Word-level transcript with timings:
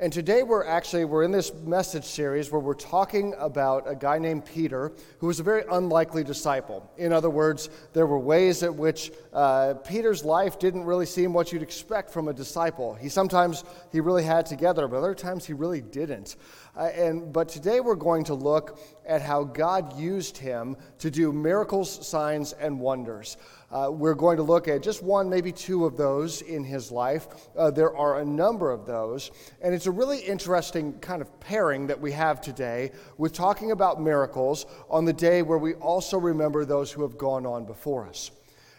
And 0.00 0.10
today 0.10 0.42
we're 0.42 0.64
actually 0.64 1.04
we're 1.04 1.24
in 1.24 1.30
this 1.30 1.52
message 1.52 2.04
series 2.04 2.50
where 2.50 2.58
we're 2.58 2.72
talking 2.72 3.34
about 3.36 3.84
a 3.86 3.94
guy 3.94 4.18
named 4.18 4.46
Peter 4.46 4.92
who 5.18 5.26
was 5.26 5.40
a 5.40 5.42
very 5.42 5.62
unlikely 5.70 6.24
disciple. 6.24 6.90
In 6.96 7.12
other 7.12 7.28
words, 7.28 7.68
there 7.92 8.06
were 8.06 8.18
ways 8.18 8.62
at 8.62 8.74
which 8.74 9.12
uh, 9.34 9.74
Peter's 9.86 10.24
life 10.24 10.58
didn't 10.58 10.84
really 10.84 11.04
seem 11.04 11.34
what 11.34 11.52
you'd 11.52 11.62
expect 11.62 12.10
from 12.10 12.28
a 12.28 12.32
disciple. 12.32 12.94
He 12.94 13.10
sometimes 13.10 13.62
he 13.92 14.00
really 14.00 14.24
had 14.24 14.46
together, 14.46 14.88
but 14.88 14.96
other 14.96 15.14
times 15.14 15.44
he 15.44 15.52
really 15.52 15.82
didn't. 15.82 16.36
Uh, 16.74 16.84
and 16.84 17.30
but 17.30 17.50
today 17.50 17.80
we're 17.80 17.94
going 17.94 18.24
to 18.24 18.34
look 18.34 18.78
at 19.04 19.20
how 19.20 19.44
God 19.44 19.98
used 19.98 20.38
him 20.38 20.78
to 21.00 21.10
do 21.10 21.30
miracles, 21.30 22.08
signs, 22.08 22.54
and 22.54 22.80
wonders. 22.80 23.36
Uh, 23.70 23.88
we're 23.88 24.14
going 24.14 24.36
to 24.36 24.42
look 24.42 24.66
at 24.66 24.82
just 24.82 25.02
one, 25.02 25.30
maybe 25.30 25.52
two 25.52 25.86
of 25.86 25.96
those 25.96 26.42
in 26.42 26.64
his 26.64 26.90
life. 26.90 27.28
Uh, 27.56 27.70
there 27.70 27.96
are 27.96 28.18
a 28.18 28.24
number 28.24 28.72
of 28.72 28.84
those. 28.84 29.30
And 29.60 29.72
it's 29.72 29.86
a 29.86 29.92
really 29.92 30.18
interesting 30.18 30.98
kind 30.98 31.22
of 31.22 31.38
pairing 31.38 31.86
that 31.86 32.00
we 32.00 32.10
have 32.12 32.40
today 32.40 32.90
with 33.16 33.32
talking 33.32 33.70
about 33.70 34.02
miracles 34.02 34.66
on 34.88 35.04
the 35.04 35.12
day 35.12 35.42
where 35.42 35.58
we 35.58 35.74
also 35.74 36.18
remember 36.18 36.64
those 36.64 36.90
who 36.90 37.02
have 37.02 37.16
gone 37.16 37.46
on 37.46 37.64
before 37.64 38.08
us. 38.08 38.32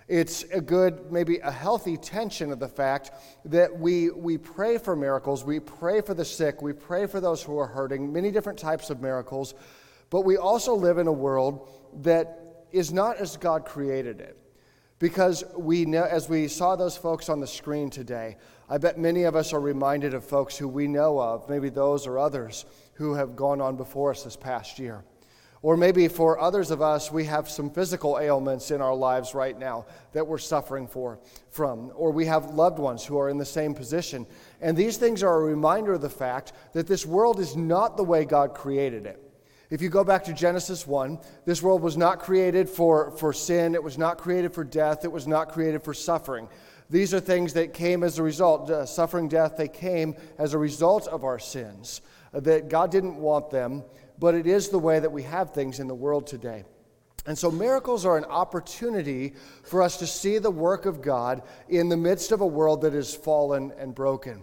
It's 0.09 0.43
a 0.51 0.59
good, 0.59 1.09
maybe 1.09 1.37
a 1.37 1.51
healthy 1.51 1.95
tension 1.95 2.51
of 2.51 2.59
the 2.59 2.67
fact 2.67 3.11
that 3.45 3.79
we, 3.79 4.09
we 4.09 4.37
pray 4.37 4.77
for 4.77 4.93
miracles, 4.93 5.45
we 5.45 5.61
pray 5.61 6.01
for 6.01 6.13
the 6.13 6.25
sick, 6.25 6.61
we 6.61 6.73
pray 6.73 7.07
for 7.07 7.21
those 7.21 7.41
who 7.41 7.57
are 7.57 7.67
hurting, 7.67 8.11
many 8.11 8.29
different 8.29 8.59
types 8.59 8.89
of 8.89 9.01
miracles, 9.01 9.53
but 10.09 10.25
we 10.25 10.35
also 10.35 10.73
live 10.75 10.97
in 10.97 11.07
a 11.07 11.11
world 11.13 11.69
that 12.01 12.65
is 12.73 12.91
not 12.91 13.17
as 13.17 13.37
God 13.37 13.63
created 13.63 14.19
it. 14.19 14.37
Because 15.01 15.43
we 15.57 15.85
know, 15.85 16.03
as 16.03 16.29
we 16.29 16.47
saw 16.47 16.75
those 16.75 16.95
folks 16.95 17.27
on 17.27 17.39
the 17.39 17.47
screen 17.47 17.89
today, 17.89 18.37
I 18.69 18.77
bet 18.77 18.99
many 18.99 19.23
of 19.23 19.35
us 19.35 19.51
are 19.51 19.59
reminded 19.59 20.13
of 20.13 20.23
folks 20.23 20.55
who 20.55 20.67
we 20.67 20.87
know 20.87 21.19
of, 21.19 21.49
maybe 21.49 21.69
those 21.69 22.05
or 22.05 22.19
others 22.19 22.65
who 22.93 23.15
have 23.15 23.35
gone 23.35 23.61
on 23.61 23.77
before 23.77 24.11
us 24.11 24.23
this 24.23 24.35
past 24.35 24.77
year. 24.77 25.03
Or 25.63 25.75
maybe 25.75 26.07
for 26.07 26.39
others 26.39 26.69
of 26.69 26.83
us, 26.83 27.11
we 27.11 27.25
have 27.25 27.49
some 27.49 27.71
physical 27.71 28.19
ailments 28.19 28.69
in 28.69 28.79
our 28.79 28.93
lives 28.93 29.33
right 29.33 29.57
now 29.57 29.87
that 30.13 30.27
we're 30.27 30.37
suffering 30.37 30.87
for, 30.87 31.17
from. 31.49 31.91
Or 31.95 32.11
we 32.11 32.27
have 32.27 32.51
loved 32.51 32.77
ones 32.77 33.03
who 33.03 33.17
are 33.17 33.29
in 33.31 33.39
the 33.39 33.43
same 33.43 33.73
position. 33.73 34.27
And 34.61 34.77
these 34.77 34.97
things 34.97 35.23
are 35.23 35.41
a 35.41 35.45
reminder 35.45 35.93
of 35.93 36.01
the 36.01 36.11
fact 36.11 36.53
that 36.73 36.85
this 36.85 37.07
world 37.07 37.39
is 37.39 37.55
not 37.55 37.97
the 37.97 38.03
way 38.03 38.23
God 38.23 38.53
created 38.53 39.07
it. 39.07 39.30
If 39.71 39.81
you 39.81 39.87
go 39.87 40.03
back 40.03 40.25
to 40.25 40.33
Genesis 40.33 40.85
1, 40.85 41.17
this 41.45 41.63
world 41.63 41.81
was 41.81 41.95
not 41.95 42.19
created 42.19 42.69
for, 42.69 43.11
for 43.11 43.31
sin, 43.31 43.73
it 43.73 43.81
was 43.81 43.97
not 43.97 44.17
created 44.17 44.53
for 44.53 44.65
death, 44.65 45.05
it 45.05 45.11
was 45.11 45.27
not 45.27 45.53
created 45.53 45.81
for 45.81 45.93
suffering. 45.93 46.49
These 46.89 47.13
are 47.13 47.21
things 47.21 47.53
that 47.53 47.73
came 47.73 48.03
as 48.03 48.19
a 48.19 48.23
result, 48.23 48.69
uh, 48.69 48.85
suffering, 48.85 49.29
death, 49.29 49.55
they 49.55 49.69
came 49.69 50.15
as 50.37 50.53
a 50.53 50.57
result 50.57 51.07
of 51.07 51.23
our 51.23 51.39
sins. 51.39 52.01
Uh, 52.33 52.41
that 52.41 52.67
God 52.67 52.91
didn't 52.91 53.15
want 53.15 53.49
them, 53.49 53.85
but 54.19 54.35
it 54.35 54.45
is 54.45 54.67
the 54.67 54.77
way 54.77 54.99
that 54.99 55.13
we 55.13 55.23
have 55.23 55.53
things 55.53 55.79
in 55.79 55.87
the 55.87 55.95
world 55.95 56.27
today. 56.27 56.65
And 57.25 57.37
so, 57.37 57.49
miracles 57.49 58.05
are 58.05 58.17
an 58.17 58.25
opportunity 58.25 59.35
for 59.63 59.81
us 59.81 59.95
to 59.97 60.07
see 60.07 60.37
the 60.37 60.51
work 60.51 60.85
of 60.85 61.01
God 61.01 61.43
in 61.69 61.87
the 61.87 61.95
midst 61.95 62.33
of 62.33 62.41
a 62.41 62.45
world 62.45 62.81
that 62.81 62.93
is 62.93 63.15
fallen 63.15 63.71
and 63.77 63.95
broken. 63.95 64.41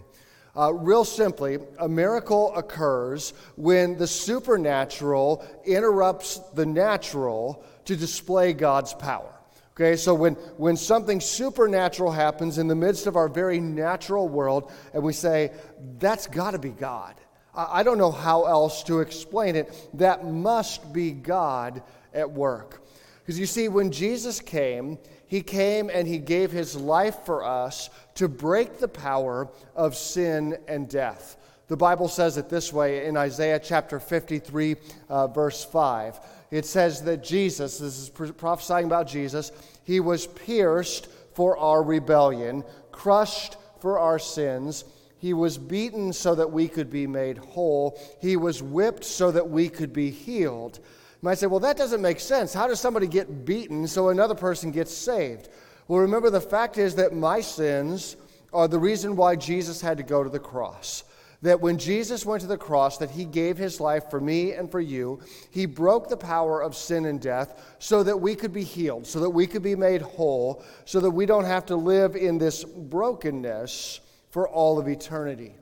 Uh, 0.57 0.73
real 0.73 1.05
simply, 1.05 1.59
a 1.79 1.87
miracle 1.87 2.53
occurs 2.55 3.33
when 3.55 3.97
the 3.97 4.07
supernatural 4.07 5.45
interrupts 5.65 6.39
the 6.53 6.65
natural 6.65 7.63
to 7.85 7.95
display 7.95 8.53
God's 8.53 8.93
power. 8.93 9.33
Okay, 9.79 9.95
so 9.95 10.13
when, 10.13 10.33
when 10.57 10.75
something 10.75 11.21
supernatural 11.21 12.11
happens 12.11 12.57
in 12.57 12.67
the 12.67 12.75
midst 12.75 13.07
of 13.07 13.15
our 13.15 13.29
very 13.29 13.61
natural 13.61 14.27
world, 14.27 14.71
and 14.93 15.01
we 15.01 15.13
say, 15.13 15.51
that's 15.99 16.27
got 16.27 16.51
to 16.51 16.59
be 16.59 16.69
God. 16.69 17.15
I, 17.55 17.79
I 17.79 17.83
don't 17.83 17.97
know 17.97 18.11
how 18.11 18.43
else 18.43 18.83
to 18.83 18.99
explain 18.99 19.55
it. 19.55 19.73
That 19.93 20.25
must 20.25 20.91
be 20.91 21.11
God 21.11 21.81
at 22.13 22.29
work. 22.29 22.81
Because 23.19 23.39
you 23.39 23.45
see, 23.45 23.69
when 23.69 23.91
Jesus 23.91 24.41
came, 24.41 24.97
he 25.29 25.41
came 25.43 25.91
and 25.93 26.07
he 26.07 26.17
gave 26.17 26.51
his 26.51 26.75
life 26.75 27.23
for 27.23 27.43
us 27.43 27.91
to 28.15 28.27
break 28.27 28.79
the 28.79 28.87
power 28.87 29.47
of 29.75 29.95
sin 29.95 30.57
and 30.67 30.89
death. 30.89 31.37
The 31.67 31.77
Bible 31.77 32.07
says 32.07 32.37
it 32.37 32.49
this 32.49 32.73
way 32.73 33.05
in 33.05 33.15
Isaiah 33.15 33.59
chapter 33.59 33.99
53, 33.99 34.75
uh, 35.07 35.27
verse 35.27 35.63
5. 35.63 36.19
It 36.49 36.65
says 36.65 37.03
that 37.03 37.23
Jesus, 37.23 37.77
this 37.77 37.99
is 37.99 38.09
prophesying 38.09 38.87
about 38.87 39.07
Jesus, 39.07 39.51
he 39.83 39.99
was 39.99 40.25
pierced 40.25 41.07
for 41.35 41.55
our 41.59 41.83
rebellion, 41.83 42.63
crushed 42.91 43.55
for 43.79 43.99
our 43.99 44.17
sins. 44.17 44.83
He 45.19 45.33
was 45.33 45.59
beaten 45.59 46.11
so 46.11 46.33
that 46.33 46.51
we 46.51 46.67
could 46.67 46.89
be 46.89 47.05
made 47.05 47.37
whole. 47.37 48.01
He 48.19 48.35
was 48.35 48.63
whipped 48.63 49.05
so 49.05 49.29
that 49.29 49.47
we 49.47 49.69
could 49.69 49.93
be 49.93 50.09
healed. 50.09 50.79
You 51.21 51.25
might 51.25 51.37
say, 51.37 51.47
well, 51.47 51.59
that 51.59 51.75
doesn't 51.75 52.01
make 52.01 52.21
sense. 52.21 52.53
How 52.53 52.67
does 52.67 52.79
somebody 52.79 53.05
get 53.05 53.43
beaten 53.43 53.87
so 53.87 54.07
another 54.07 54.35
person 54.35 54.71
gets 54.71 54.93
saved? 54.93 55.49
Well, 55.89 55.99
remember, 55.99 56.29
the 56.29 56.39
fact 56.39 56.77
is 56.77 56.95
that 56.95 57.13
my 57.13 57.41
sins 57.41 58.15
are 58.53 58.69
the 58.69 58.79
reason 58.79 59.17
why 59.17 59.35
Jesus 59.35 59.81
had 59.81 59.97
to 59.97 60.03
go 60.03 60.23
to 60.23 60.29
the 60.29 60.39
cross. 60.39 61.03
That 61.41 61.59
when 61.59 61.77
Jesus 61.77 62.25
went 62.25 62.41
to 62.41 62.47
the 62.47 62.57
cross, 62.57 62.97
that 62.99 63.11
he 63.11 63.25
gave 63.25 63.57
his 63.57 63.81
life 63.81 64.09
for 64.09 64.21
me 64.21 64.53
and 64.53 64.71
for 64.71 64.79
you, 64.79 65.19
he 65.51 65.65
broke 65.65 66.07
the 66.07 66.15
power 66.15 66.61
of 66.61 66.73
sin 66.73 67.05
and 67.05 67.19
death 67.19 67.75
so 67.79 68.01
that 68.03 68.21
we 68.21 68.33
could 68.33 68.53
be 68.53 68.63
healed, 68.63 69.05
so 69.05 69.19
that 69.19 69.29
we 69.29 69.45
could 69.45 69.63
be 69.63 69.75
made 69.75 70.01
whole, 70.01 70.63
so 70.85 71.01
that 71.01 71.11
we 71.11 71.25
don't 71.25 71.45
have 71.45 71.65
to 71.65 71.75
live 71.75 72.15
in 72.15 72.37
this 72.37 72.63
brokenness 72.63 73.99
for 74.29 74.47
all 74.47 74.79
of 74.79 74.87
eternity. 74.87 75.55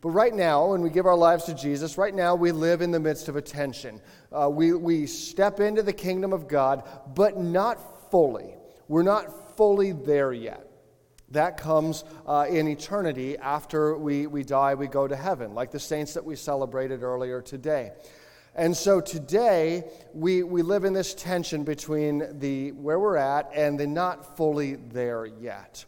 But 0.00 0.10
right 0.10 0.34
now, 0.34 0.70
when 0.70 0.82
we 0.82 0.90
give 0.90 1.06
our 1.06 1.16
lives 1.16 1.44
to 1.44 1.54
Jesus, 1.54 1.96
right 1.96 2.14
now 2.14 2.34
we 2.34 2.52
live 2.52 2.82
in 2.82 2.90
the 2.90 3.00
midst 3.00 3.28
of 3.28 3.36
a 3.36 3.42
tension. 3.42 4.00
Uh, 4.30 4.48
we, 4.50 4.72
we 4.72 5.06
step 5.06 5.58
into 5.58 5.82
the 5.82 5.92
kingdom 5.92 6.32
of 6.32 6.48
God, 6.48 6.88
but 7.14 7.38
not 7.38 8.10
fully. 8.10 8.54
We're 8.88 9.02
not 9.02 9.56
fully 9.56 9.92
there 9.92 10.32
yet. 10.32 10.70
That 11.30 11.56
comes 11.56 12.04
uh, 12.26 12.46
in 12.48 12.68
eternity 12.68 13.36
after 13.36 13.96
we, 13.96 14.26
we 14.26 14.44
die, 14.44 14.74
we 14.74 14.86
go 14.86 15.08
to 15.08 15.16
heaven, 15.16 15.54
like 15.54 15.72
the 15.72 15.80
saints 15.80 16.14
that 16.14 16.24
we 16.24 16.36
celebrated 16.36 17.02
earlier 17.02 17.42
today. 17.42 17.92
And 18.54 18.76
so 18.76 19.00
today, 19.00 19.84
we, 20.14 20.42
we 20.42 20.62
live 20.62 20.84
in 20.84 20.92
this 20.92 21.14
tension 21.14 21.64
between 21.64 22.38
the 22.38 22.72
where 22.72 22.98
we're 22.98 23.16
at 23.16 23.50
and 23.54 23.78
the 23.78 23.86
not 23.86 24.36
fully 24.36 24.76
there 24.76 25.26
yet. 25.26 25.84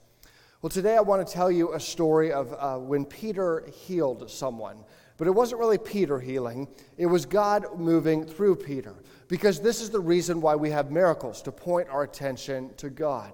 Well, 0.61 0.71
today 0.71 0.97
I 0.97 1.01
want 1.01 1.25
to 1.25 1.33
tell 1.33 1.53
you 1.53 1.75
a 1.75 1.79
story 1.79 2.33
of 2.33 2.53
uh, 2.53 2.79
when 2.79 3.05
Peter 3.05 3.65
healed 3.73 4.29
someone. 4.29 4.79
But 5.17 5.29
it 5.29 5.31
wasn't 5.31 5.61
really 5.61 5.79
Peter 5.79 6.19
healing, 6.19 6.67
it 6.97 7.07
was 7.07 7.27
God 7.27 7.79
moving 7.79 8.25
through 8.25 8.57
Peter. 8.57 8.97
Because 9.29 9.61
this 9.61 9.81
is 9.81 9.91
the 9.91 10.01
reason 10.01 10.41
why 10.41 10.57
we 10.57 10.71
have 10.71 10.91
miracles, 10.91 11.43
to 11.43 11.53
point 11.53 11.89
our 11.89 12.03
attention 12.03 12.75
to 12.79 12.91
God. 12.91 13.33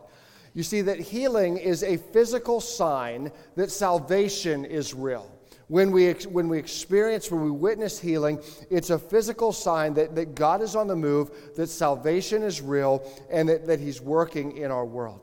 You 0.53 0.63
see, 0.63 0.83
that 0.83 1.01
healing 1.01 1.57
is 1.57 1.83
a 1.83 1.97
physical 1.97 2.61
sign 2.61 3.33
that 3.57 3.71
salvation 3.71 4.67
is 4.67 4.93
real. 4.93 5.31
When 5.69 5.93
we, 5.93 6.13
when 6.13 6.49
we 6.49 6.59
experience, 6.59 7.31
when 7.31 7.43
we 7.43 7.51
witness 7.51 7.99
healing, 7.99 8.39
it's 8.69 8.91
a 8.91 8.99
physical 8.99 9.51
sign 9.51 9.95
that, 9.95 10.15
that 10.15 10.35
God 10.35 10.61
is 10.61 10.77
on 10.77 10.89
the 10.89 10.97
move, 10.97 11.31
that 11.57 11.69
salvation 11.69 12.43
is 12.43 12.61
real, 12.61 13.03
and 13.31 13.49
that, 13.49 13.67
that 13.67 13.81
He's 13.81 14.03
working 14.03 14.59
in 14.59 14.71
our 14.71 14.85
world. 14.85 15.23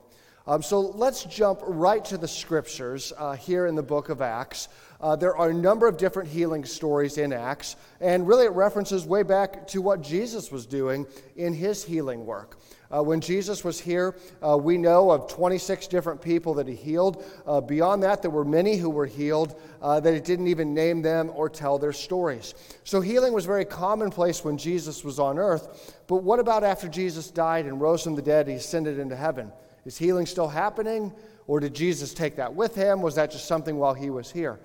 Um, 0.52 0.62
so 0.62 0.82
let's 0.82 1.24
jump 1.24 1.62
right 1.64 2.04
to 2.04 2.18
the 2.18 2.28
scriptures 2.28 3.14
uh, 3.18 3.38
here 3.38 3.68
in 3.68 3.76
the 3.76 3.82
book 3.82 4.10
of 4.10 4.22
Acts. 4.22 4.68
Uh, 5.00 5.16
there 5.16 5.34
are 5.38 5.50
a 5.50 5.54
number 5.54 5.88
of 5.88 5.96
different 5.96 6.28
healing 6.28 6.66
stories 6.66 7.18
in 7.18 7.32
Acts, 7.32 7.78
and 8.02 8.28
really 8.28 8.48
it 8.48 8.52
references 8.52 9.06
way 9.06 9.24
back 9.24 9.66
to 9.68 9.82
what 9.82 10.02
Jesus 10.02 10.52
was 10.52 10.66
doing 10.66 11.08
in 11.38 11.54
his 11.54 11.86
healing 11.86 12.26
work. 12.26 12.60
Uh, 12.94 13.02
when 13.02 13.22
Jesus 13.22 13.64
was 13.64 13.80
here, 13.80 14.14
uh, 14.46 14.58
we 14.58 14.78
know 14.78 15.10
of 15.10 15.32
26 15.32 15.88
different 15.88 16.22
people 16.22 16.54
that 16.56 16.68
he 16.68 16.76
healed. 16.76 17.24
Uh, 17.48 17.62
beyond 17.62 18.04
that, 18.04 18.22
there 18.22 18.30
were 18.30 18.44
many 18.44 18.76
who 18.76 18.90
were 18.90 19.06
healed 19.06 19.58
uh, 19.82 20.02
that 20.02 20.14
it 20.14 20.26
didn't 20.26 20.48
even 20.48 20.74
name 20.74 21.02
them 21.02 21.32
or 21.34 21.48
tell 21.48 21.80
their 21.80 21.94
stories. 21.94 22.56
So 22.84 23.00
healing 23.00 23.32
was 23.32 23.46
very 23.46 23.64
commonplace 23.64 24.44
when 24.44 24.58
Jesus 24.58 25.02
was 25.02 25.18
on 25.18 25.40
earth. 25.40 25.96
But 26.08 26.24
what 26.24 26.40
about 26.40 26.66
after 26.66 26.90
Jesus 26.90 27.32
died 27.32 27.68
and 27.68 27.80
rose 27.80 28.04
from 28.04 28.16
the 28.16 28.22
dead, 28.22 28.50
he 28.50 28.56
ascended 28.56 29.00
into 29.00 29.16
heaven? 29.16 29.54
Is 29.86 29.98
healing 29.98 30.26
still 30.26 30.48
happening? 30.48 31.14
Or 31.48 31.60
did 31.60 31.74
Jesus 31.74 32.14
take 32.14 32.36
that 32.38 32.54
with 32.54 32.76
him? 32.76 33.02
Was 33.02 33.16
that 33.16 33.32
just 33.32 33.48
something 33.48 33.78
while 33.78 33.94
he 33.94 34.10
was 34.10 34.32
here? 34.32 34.60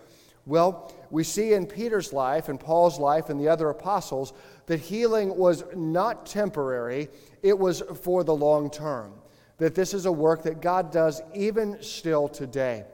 Well, 0.47 0.93
we 1.11 1.25
see 1.25 1.55
in 1.55 1.67
Peter's 1.67 2.13
life 2.13 2.49
and 2.49 2.61
Paul's 2.61 3.01
life 3.01 3.31
and 3.31 3.41
the 3.41 3.49
other 3.49 3.69
apostles 3.71 4.33
that 4.67 4.79
healing 4.79 5.37
was 5.37 5.65
not 5.75 6.27
temporary, 6.27 7.09
it 7.43 7.59
was 7.59 7.83
for 8.03 8.23
the 8.23 8.35
long 8.35 8.71
term. 8.71 9.13
That 9.59 9.75
this 9.75 9.95
is 9.95 10.07
a 10.07 10.13
work 10.13 10.43
that 10.45 10.61
God 10.61 10.93
does 10.93 11.23
even 11.35 11.83
still 11.83 12.29
today. 12.29 12.85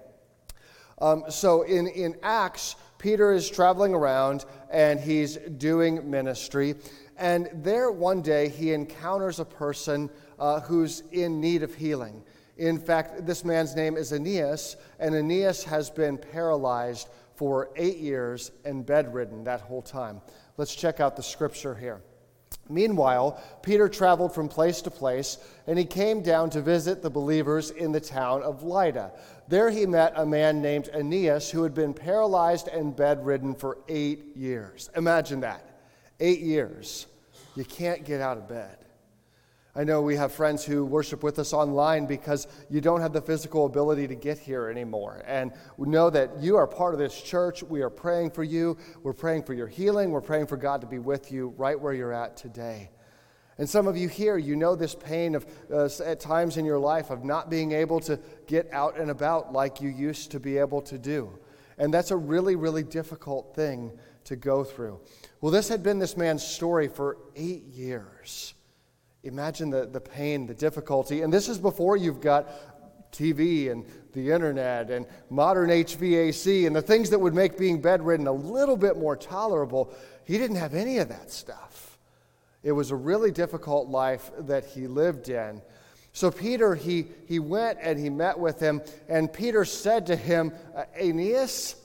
Um, 0.99 1.25
so 1.29 1.63
in, 1.63 1.89
in 1.89 2.17
Acts, 2.23 2.77
Peter 2.99 3.33
is 3.33 3.51
traveling 3.51 3.95
around 3.95 4.45
and 4.71 5.01
he's 5.01 5.37
doing 5.37 6.09
ministry. 6.09 6.77
And 7.19 7.51
there 7.53 7.91
one 7.91 8.23
day 8.23 8.49
he 8.49 8.73
encounters 8.73 9.41
a 9.41 9.45
person 9.45 10.09
uh, 10.43 10.59
who's 10.61 11.05
in 11.13 11.41
need 11.41 11.63
of 11.63 11.73
healing. 11.73 12.21
In 12.59 12.77
fact, 12.77 13.25
this 13.25 13.45
man's 13.45 13.77
name 13.77 13.97
is 13.97 14.13
Aeneas, 14.13 14.77
and 14.99 15.15
Aeneas 15.15 15.63
has 15.63 15.89
been 15.89 16.19
paralyzed 16.19 17.09
for 17.37 17.71
eight 17.77 17.99
years 17.99 18.51
and 18.65 18.85
bedridden 18.85 19.45
that 19.45 19.61
whole 19.61 19.83
time. 19.83 20.21
Let's 20.57 20.75
check 20.75 20.99
out 20.99 21.15
the 21.15 21.23
scripture 21.23 21.77
here. 21.77 22.03
Meanwhile, 22.69 23.41
Peter 23.63 23.89
traveled 23.89 24.35
from 24.35 24.49
place 24.49 24.83
to 24.83 24.91
place, 24.91 25.39
and 25.69 25.79
he 25.79 25.85
came 25.85 26.23
down 26.23 26.51
to 26.51 26.61
visit 26.61 27.03
the 27.03 27.11
believers 27.11 27.71
in 27.71 27.93
the 27.93 28.01
town 28.01 28.43
of 28.43 28.65
Lydda. 28.65 29.13
There 29.47 29.71
he 29.71 29.87
met 29.87 30.13
a 30.17 30.27
man 30.27 30.61
named 30.61 30.89
Aeneas 30.93 31.51
who 31.51 31.63
had 31.63 31.73
been 31.73 31.95
paralyzed 31.95 32.67
and 32.67 32.97
bedridden 32.97 33.55
for 33.55 33.79
eight 33.89 34.37
years. 34.37 34.91
Imagine 34.97 35.41
that. 35.41 35.79
Eight 36.19 36.41
years. 36.41 37.07
You 37.55 37.65
can't 37.65 38.05
get 38.05 38.21
out 38.21 38.39
of 38.39 38.49
bed. 38.49 38.82
I 39.75 39.85
know 39.85 40.03
we 40.03 40.17
have 40.17 40.33
friends 40.33 40.67
who 40.67 40.85
worship 40.85 41.23
with 41.23 41.39
us 41.39 41.55
online 41.55 42.05
because 42.05 42.47
you 42.69 42.83
don't 42.83 43.01
have 43.01 43.15
the 43.15 43.23
physical 43.23 43.65
ability 43.65 44.07
to 44.09 44.15
get 44.15 44.39
here 44.39 44.69
anymore. 44.69 45.23
And 45.27 45.51
we 45.79 45.89
know 45.89 46.11
that 46.11 46.43
you 46.43 46.57
are 46.57 46.67
part 46.67 46.93
of 46.93 47.01
this 47.01 47.19
church. 47.19 47.63
We 47.63 47.81
are 47.81 47.89
praying 47.89 48.33
for 48.33 48.45
you. 48.45 48.77
We're 49.03 49.15
praying 49.15 49.45
for 49.45 49.55
your 49.55 49.69
healing. 49.69 50.11
We're 50.11 50.21
praying 50.21 50.49
for 50.49 50.59
God 50.59 50.83
to 50.83 50.87
be 50.87 50.99
with 50.99 51.33
you 51.33 51.55
right 51.57 51.81
where 51.81 51.95
you're 51.95 52.13
at 52.13 52.37
today. 52.37 52.91
And 53.57 53.67
some 53.67 53.87
of 53.87 53.97
you 53.97 54.09
here, 54.09 54.37
you 54.37 54.57
know 54.57 54.77
this 54.77 54.95
pain 54.95 55.35
of 55.35 55.47
uh, 55.73 55.89
at 56.05 56.21
times 56.21 56.59
in 56.59 56.67
your 56.67 56.79
life 56.79 57.09
of 57.09 57.25
not 57.25 57.49
being 57.49 57.73
able 57.73 58.01
to 58.01 58.21
get 58.47 58.71
out 58.73 58.99
and 58.99 59.11
about 59.11 59.55
like 59.55 59.81
you 59.81 59.89
used 59.89 60.33
to 60.33 60.41
be 60.41 60.59
able 60.59 60.83
to 60.83 60.99
do. 60.99 61.39
And 61.79 61.95
that's 61.95 62.11
a 62.11 62.17
really, 62.17 62.57
really 62.57 62.83
difficult 62.83 63.55
thing 63.55 63.93
to 64.25 64.37
go 64.37 64.65
through. 64.65 65.01
Well, 65.41 65.51
this 65.51 65.71
had 65.71 65.83
been 65.83 65.99
this 65.99 66.17
man's 66.17 66.47
story 66.47 66.89
for 66.89 67.17
eight 67.37 67.65
years. 67.65 68.53
Imagine 69.25 69.71
the, 69.71 69.87
the 69.87 70.01
pain, 70.01 70.47
the 70.47 70.55
difficulty. 70.55 71.23
And 71.23 71.33
this 71.33 71.49
is 71.49 71.59
before 71.59 71.97
you've 71.97 72.21
got 72.21 72.49
TV 73.13 73.71
and 73.71 73.85
the 74.15 74.31
internet 74.31 74.91
and 74.91 75.07
modern 75.31 75.69
HVAC 75.71 76.67
and 76.67 76.75
the 76.75 76.83
things 76.83 77.11
that 77.11 77.19
would 77.19 77.35
make 77.35 77.57
being 77.57 77.81
bedridden 77.81 78.27
a 78.27 78.33
little 78.33 78.77
bit 78.77 78.97
more 78.97 79.17
tolerable. 79.17 79.95
He 80.25 80.39
didn't 80.39 80.57
have 80.57 80.75
any 80.75 80.99
of 80.99 81.09
that 81.09 81.31
stuff. 81.31 81.99
It 82.63 82.73
was 82.73 82.91
a 82.91 82.97
really 82.97 83.31
difficult 83.31 83.89
life 83.89 84.31
that 84.41 84.65
he 84.65 84.87
lived 84.87 85.29
in. 85.29 85.63
So 86.13 86.31
Peter, 86.31 86.75
he, 86.75 87.07
he 87.27 87.39
went 87.39 87.79
and 87.81 87.99
he 87.99 88.11
met 88.11 88.39
with 88.39 88.61
him, 88.61 88.83
and 89.09 89.33
Peter 89.33 89.65
said 89.65 90.07
to 90.07 90.17
him, 90.17 90.53
uh, 90.77 90.85
Aeneas, 91.01 91.77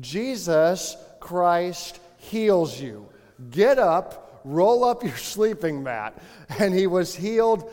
Jesus 0.00 0.96
Christ 1.20 2.00
heals 2.16 2.80
you. 2.80 3.08
Get 3.50 3.78
up 3.78 4.21
roll 4.44 4.84
up 4.84 5.02
your 5.02 5.16
sleeping 5.16 5.82
mat. 5.82 6.20
And 6.58 6.74
he 6.74 6.86
was 6.86 7.14
healed 7.14 7.70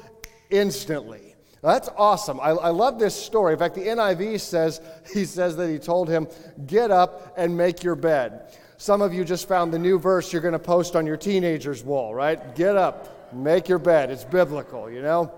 instantly. 0.49 1.29
That's 1.61 1.89
awesome. 1.97 2.39
I, 2.39 2.51
I, 2.51 2.69
love 2.69 2.99
this 2.99 3.13
story. 3.13 3.53
In 3.53 3.59
fact, 3.59 3.75
the 3.75 3.81
NIV 3.81 4.39
says 4.39 4.79
he 5.13 5.25
says 5.25 5.57
that 5.57 5.69
he 5.69 5.77
told 5.77 6.07
him, 6.07 6.27
"Get 6.65 6.89
up 6.89 7.33
and 7.37 7.55
make 7.57 7.83
your 7.83 7.95
bed." 7.95 8.57
Some 8.77 9.01
of 9.01 9.13
you 9.13 9.25
just 9.25 9.45
found 9.47 9.73
the 9.73 9.79
new 9.79 9.99
verse 9.99 10.31
you're 10.31 10.41
going 10.41 10.53
to 10.53 10.59
post 10.59 10.95
on 10.95 11.05
your 11.05 11.17
teenager's 11.17 11.83
wall, 11.83 12.15
right? 12.15 12.55
Get 12.55 12.77
up, 12.77 13.33
make 13.33 13.67
your 13.67 13.77
bed. 13.77 14.09
It's 14.09 14.23
biblical, 14.23 14.89
you 14.89 15.01
know. 15.01 15.33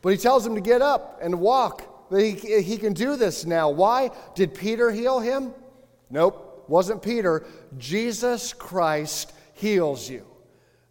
But 0.00 0.10
he 0.10 0.16
tells 0.16 0.46
him 0.46 0.54
to 0.54 0.60
get 0.60 0.80
up 0.80 1.18
and 1.20 1.40
walk. 1.40 1.82
He, 2.16 2.30
he 2.62 2.78
can 2.78 2.92
do 2.92 3.16
this 3.16 3.44
now. 3.44 3.70
Why 3.70 4.12
did 4.36 4.54
Peter 4.54 4.92
heal 4.92 5.18
him? 5.18 5.52
Nope, 6.08 6.66
wasn't 6.68 7.02
Peter. 7.02 7.44
Jesus 7.78 8.52
Christ 8.52 9.32
heals 9.56 10.08
you. 10.08 10.24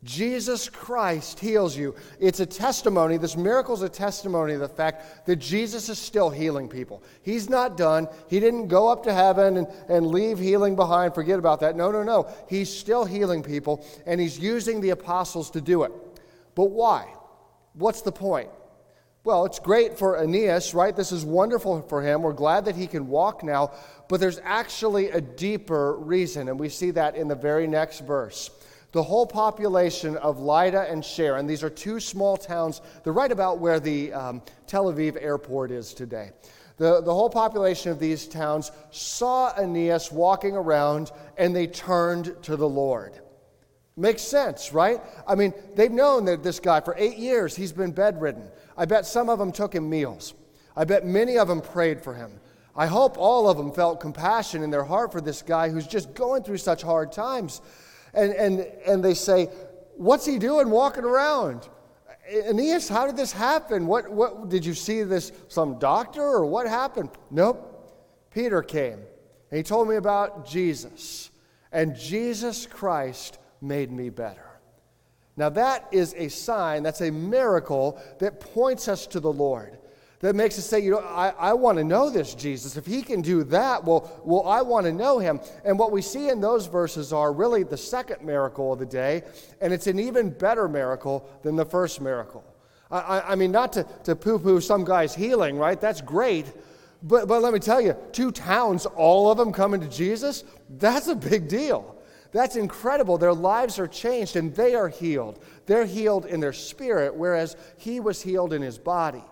Jesus 0.04 0.70
Christ 0.70 1.40
heals 1.40 1.76
you. 1.76 1.96
It's 2.20 2.40
a 2.40 2.46
testimony, 2.46 3.18
this 3.18 3.36
miracle 3.36 3.74
is 3.74 3.82
a 3.82 3.90
testimony 3.90 4.54
of 4.54 4.60
the 4.60 4.68
fact 4.68 5.26
that 5.26 5.38
Jesus 5.38 5.90
is 5.90 5.98
still 5.98 6.30
healing 6.30 6.68
people. 6.68 7.04
He's 7.24 7.50
not 7.50 7.76
done. 7.78 8.08
He 8.28 8.40
didn't 8.40 8.68
go 8.68 8.88
up 8.88 9.04
to 9.04 9.14
heaven 9.14 9.58
and, 9.58 9.68
and 9.88 10.08
leave 10.08 10.38
healing 10.38 10.76
behind, 10.76 11.16
forget 11.16 11.40
about 11.40 11.60
that. 11.62 11.76
No, 11.76 11.92
no, 11.92 12.04
no. 12.04 12.28
He's 12.48 12.72
still 12.76 13.06
healing 13.06 13.42
people, 13.42 13.86
and 14.06 14.22
he's 14.22 14.38
using 14.38 14.82
the 14.82 14.92
apostles 14.92 15.50
to 15.52 15.62
do 15.62 15.84
it. 15.84 15.92
But 16.54 16.66
why? 16.66 17.12
What's 17.74 18.02
the 18.02 18.12
point? 18.12 18.50
Well, 19.26 19.46
it's 19.46 19.58
great 19.58 19.98
for 19.98 20.18
Aeneas, 20.18 20.76
right? 20.76 20.96
This 20.96 21.12
is 21.12 21.26
wonderful 21.26 21.82
for 21.90 22.04
him. 22.04 22.22
We're 22.22 22.32
glad 22.32 22.66
that 22.66 22.76
he 22.76 22.86
can 22.86 23.08
walk 23.08 23.44
now, 23.44 23.72
but 24.08 24.20
there's 24.20 24.40
actually 24.44 25.10
a 25.10 25.20
deeper 25.20 25.96
reason, 25.96 26.48
and 26.48 26.60
we 26.60 26.70
see 26.70 26.92
that 26.92 27.16
in 27.16 27.28
the 27.28 27.34
very 27.34 27.66
next 27.66 28.02
verse. 28.02 28.52
The 28.92 29.02
whole 29.02 29.26
population 29.26 30.16
of 30.18 30.38
Lydda 30.38 30.92
and 30.92 31.04
Sharon, 31.04 31.48
these 31.48 31.64
are 31.64 31.72
two 31.72 32.00
small 32.00 32.38
towns, 32.38 32.82
they're 33.04 33.14
right 33.14 33.32
about 33.32 33.58
where 33.58 33.80
the 33.80 34.14
um, 34.14 34.44
Tel 34.68 34.94
Aviv 34.94 35.18
airport 35.20 35.72
is 35.72 35.96
today. 35.96 36.30
The, 36.78 37.02
the 37.02 37.14
whole 37.14 37.32
population 37.32 37.92
of 37.92 37.98
these 37.98 38.28
towns 38.28 38.72
saw 38.92 39.52
Aeneas 39.58 40.12
walking 40.12 40.56
around 40.56 41.12
and 41.36 41.56
they 41.56 41.66
turned 41.66 42.36
to 42.44 42.56
the 42.56 42.70
Lord. 42.70 43.20
Makes 43.98 44.24
sense, 44.24 44.74
right? 44.74 45.00
I 45.26 45.36
mean, 45.36 45.54
they've 45.76 45.92
known 45.92 46.26
that 46.26 46.44
this 46.44 46.60
guy 46.60 46.82
for 46.82 46.96
eight 46.98 47.18
years, 47.18 47.56
he's 47.56 47.72
been 47.72 47.92
bedridden. 47.92 48.50
I 48.78 48.86
bet 48.86 49.06
some 49.06 49.30
of 49.30 49.40
them 49.40 49.52
took 49.52 49.74
him 49.74 49.90
meals. 49.90 50.34
I 50.76 50.84
bet 50.84 51.06
many 51.06 51.38
of 51.38 51.48
them 51.48 51.62
prayed 51.62 52.02
for 52.02 52.14
him. 52.14 52.32
I 52.76 52.88
hope 52.88 53.18
all 53.18 53.50
of 53.50 53.56
them 53.56 53.72
felt 53.72 54.02
compassion 54.02 54.64
in 54.64 54.70
their 54.70 54.84
heart 54.84 55.14
for 55.14 55.22
this 55.22 55.42
guy 55.42 55.70
who's 55.70 55.88
just 55.88 56.14
going 56.14 56.44
through 56.44 56.58
such 56.58 56.82
hard 56.82 57.14
times 57.14 57.62
and, 58.14 58.34
and, 58.34 58.60
and 58.86 59.04
they 59.04 59.14
say, 59.14 59.50
What's 59.98 60.26
he 60.26 60.40
doing 60.40 60.70
walking 60.70 61.06
around? 61.06 61.70
Aeneas, 62.30 62.90
how 62.90 63.06
did 63.06 63.16
this 63.16 63.32
happen? 63.32 63.88
What, 63.88 64.10
what, 64.12 64.50
did 64.50 64.66
you 64.66 64.74
see 64.74 65.04
this, 65.04 65.32
some 65.48 65.80
doctor, 65.80 66.22
or 66.22 66.46
what 66.46 66.68
happened? 66.68 67.12
Nope. 67.32 67.72
Peter 68.32 68.62
came, 68.62 69.00
and 69.52 69.58
he 69.58 69.64
told 69.64 69.88
me 69.88 69.96
about 69.96 70.46
Jesus. 70.46 71.30
And 71.72 71.96
Jesus 71.96 72.66
Christ 72.66 73.38
made 73.66 73.92
me 73.92 74.10
better. 74.10 74.42
Now, 75.38 75.50
that 75.50 75.88
is 75.92 76.14
a 76.18 76.30
sign, 76.30 76.84
that's 76.84 77.02
a 77.02 77.12
miracle 77.12 78.02
that 78.20 78.40
points 78.40 78.88
us 78.88 79.06
to 79.08 79.20
the 79.20 79.32
Lord 79.32 79.78
that 80.26 80.36
makes 80.36 80.58
us 80.58 80.66
say, 80.66 80.80
you 80.80 80.92
know, 80.92 81.00
I, 81.00 81.30
I 81.38 81.54
want 81.54 81.78
to 81.78 81.84
know 81.84 82.10
this 82.10 82.34
Jesus. 82.34 82.78
If 82.78 82.86
he 82.86 83.02
can 83.02 83.22
do 83.22 83.44
that, 83.46 83.84
well, 83.84 84.22
well, 84.24 84.48
I 84.48 84.62
want 84.62 84.86
to 84.86 84.92
know 84.92 85.20
him. 85.20 85.40
And 85.64 85.78
what 85.78 85.92
we 85.92 86.02
see 86.02 86.30
in 86.30 86.42
those 86.42 86.66
verses 86.66 87.14
are 87.14 87.32
really 87.32 87.64
the 87.64 87.78
second 87.78 88.26
miracle 88.26 88.74
of 88.74 88.80
the 88.80 88.88
day, 88.88 89.22
and 89.62 89.72
it's 89.74 89.88
an 89.88 90.00
even 90.00 90.30
better 90.32 90.68
miracle 90.68 91.30
than 91.44 91.56
the 91.56 91.66
first 91.66 92.02
miracle. 92.02 92.44
I, 92.90 93.22
I 93.28 93.36
mean, 93.36 93.52
not 93.52 93.74
to, 93.74 93.86
to 94.06 94.16
poo 94.16 94.40
poo 94.40 94.62
some 94.62 94.84
guy's 94.84 95.14
healing, 95.14 95.58
right? 95.58 95.80
That's 95.80 96.02
great. 96.02 96.46
But, 97.04 97.28
but 97.28 97.42
let 97.42 97.54
me 97.54 97.60
tell 97.60 97.82
you, 97.82 97.96
two 98.12 98.32
towns, 98.32 98.86
all 98.86 99.30
of 99.30 99.38
them 99.38 99.52
coming 99.52 99.82
to 99.82 99.88
Jesus, 99.88 100.44
that's 100.70 101.08
a 101.08 101.16
big 101.16 101.48
deal. 101.48 101.95
That's 102.36 102.58
incredible. 102.58 103.18
Their 103.18 103.34
lives 103.34 103.80
are 103.80 103.88
changed 103.88 104.36
and 104.36 104.54
they 104.54 104.76
are 104.76 104.90
healed. 104.90 105.42
They're 105.68 105.86
healed 105.86 106.26
in 106.26 106.42
their 106.42 106.52
spirit, 106.52 107.16
whereas 107.16 107.56
he 107.78 108.02
was 108.02 108.22
healed 108.22 108.52
in 108.52 108.62
his 108.62 108.78
body. 108.78 109.24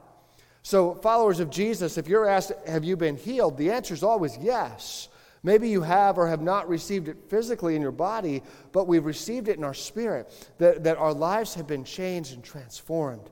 So, 0.62 0.95
followers 0.95 1.41
of 1.41 1.50
Jesus, 1.50 1.98
if 1.98 2.07
you're 2.07 2.29
asked, 2.29 2.53
Have 2.65 2.86
you 2.86 2.95
been 2.95 3.17
healed? 3.17 3.57
the 3.57 3.72
answer 3.72 3.93
is 3.93 4.03
always 4.03 4.38
yes. 4.38 5.10
Maybe 5.43 5.67
you 5.67 5.81
have 5.81 6.17
or 6.17 6.29
have 6.29 6.41
not 6.41 6.69
received 6.69 7.10
it 7.10 7.17
physically 7.27 7.75
in 7.75 7.81
your 7.81 7.91
body, 7.91 8.41
but 8.72 8.88
we've 8.88 9.03
received 9.03 9.50
it 9.50 9.57
in 9.57 9.65
our 9.65 9.74
spirit, 9.74 10.31
that, 10.60 10.86
that 10.86 10.95
our 10.95 11.13
lives 11.13 11.55
have 11.55 11.67
been 11.67 11.83
changed 11.83 12.31
and 12.31 12.41
transformed. 12.41 13.29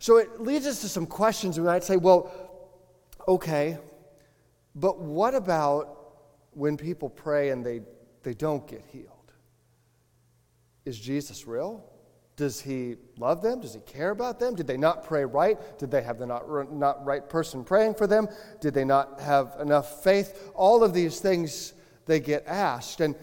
So 0.00 0.16
it 0.16 0.40
leads 0.40 0.66
us 0.66 0.80
to 0.80 0.88
some 0.88 1.06
questions. 1.06 1.56
We 1.56 1.66
might 1.66 1.84
say, 1.84 1.96
well, 1.96 2.32
okay, 3.28 3.78
but 4.74 4.98
what 4.98 5.36
about 5.36 6.00
when 6.50 6.76
people 6.76 7.08
pray 7.08 7.50
and 7.50 7.64
they, 7.64 7.82
they 8.24 8.34
don't 8.34 8.66
get 8.66 8.84
healed? 8.92 9.32
Is 10.84 10.98
Jesus 10.98 11.46
real? 11.46 11.84
Does 12.36 12.60
he 12.60 12.96
love 13.16 13.42
them? 13.42 13.60
Does 13.60 13.74
he 13.74 13.80
care 13.80 14.10
about 14.10 14.40
them? 14.40 14.56
Did 14.56 14.66
they 14.66 14.76
not 14.76 15.04
pray 15.04 15.24
right? 15.24 15.56
Did 15.78 15.90
they 15.90 16.02
have 16.02 16.18
the 16.18 16.26
not, 16.26 16.72
not 16.72 17.04
right 17.04 17.28
person 17.28 17.62
praying 17.62 17.94
for 17.94 18.06
them? 18.06 18.28
Did 18.60 18.74
they 18.74 18.84
not 18.84 19.20
have 19.20 19.56
enough 19.60 20.02
faith? 20.02 20.50
All 20.54 20.82
of 20.82 20.92
these 20.92 21.20
things 21.20 21.74
they 22.06 22.18
get 22.18 22.44
asked. 22.46 23.00
And, 23.00 23.14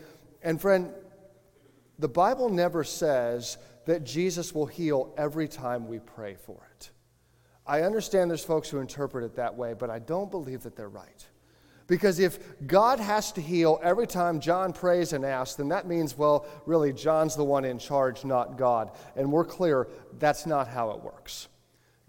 and 0.41 0.61
friend, 0.61 0.93
the 1.99 2.07
Bible 2.07 2.49
never 2.49 2.83
says 2.83 3.57
that 3.85 4.05
Jesus 4.05 4.55
will 4.55 4.65
heal 4.65 5.13
every 5.17 5.47
time 5.47 5.87
we 5.87 5.99
pray 5.99 6.35
for 6.35 6.65
it. 6.77 6.91
I 7.67 7.81
understand 7.81 8.29
there's 8.29 8.45
folks 8.45 8.69
who 8.69 8.79
interpret 8.79 9.23
it 9.25 9.35
that 9.35 9.55
way, 9.55 9.73
but 9.73 9.89
I 9.89 9.99
don't 9.99 10.31
believe 10.31 10.63
that 10.63 10.75
they're 10.75 10.89
right. 10.89 11.25
Because 11.91 12.19
if 12.19 12.39
God 12.65 13.01
has 13.01 13.33
to 13.33 13.41
heal 13.41 13.77
every 13.83 14.07
time 14.07 14.39
John 14.39 14.71
prays 14.71 15.11
and 15.11 15.25
asks, 15.25 15.55
then 15.55 15.67
that 15.67 15.85
means, 15.85 16.17
well, 16.17 16.45
really, 16.65 16.93
John's 16.93 17.35
the 17.35 17.43
one 17.43 17.65
in 17.65 17.77
charge, 17.79 18.23
not 18.23 18.57
God. 18.57 18.91
And 19.17 19.29
we're 19.29 19.43
clear 19.43 19.89
that's 20.17 20.45
not 20.45 20.69
how 20.69 20.91
it 20.91 21.03
works. 21.03 21.49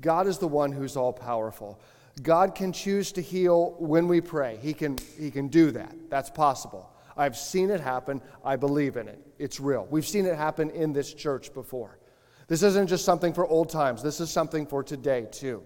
God 0.00 0.28
is 0.28 0.38
the 0.38 0.46
one 0.46 0.70
who's 0.70 0.96
all 0.96 1.12
powerful. 1.12 1.80
God 2.22 2.54
can 2.54 2.72
choose 2.72 3.10
to 3.10 3.20
heal 3.20 3.74
when 3.80 4.06
we 4.06 4.20
pray. 4.20 4.56
He 4.62 4.72
can, 4.72 4.98
he 5.18 5.32
can 5.32 5.48
do 5.48 5.72
that. 5.72 5.96
That's 6.08 6.30
possible. 6.30 6.88
I've 7.16 7.36
seen 7.36 7.68
it 7.68 7.80
happen. 7.80 8.22
I 8.44 8.54
believe 8.54 8.96
in 8.96 9.08
it. 9.08 9.18
It's 9.40 9.58
real. 9.58 9.88
We've 9.90 10.06
seen 10.06 10.26
it 10.26 10.36
happen 10.36 10.70
in 10.70 10.92
this 10.92 11.12
church 11.12 11.52
before. 11.52 11.98
This 12.46 12.62
isn't 12.62 12.86
just 12.86 13.04
something 13.04 13.32
for 13.32 13.48
old 13.48 13.68
times, 13.68 14.00
this 14.00 14.20
is 14.20 14.30
something 14.30 14.64
for 14.64 14.84
today, 14.84 15.26
too. 15.32 15.64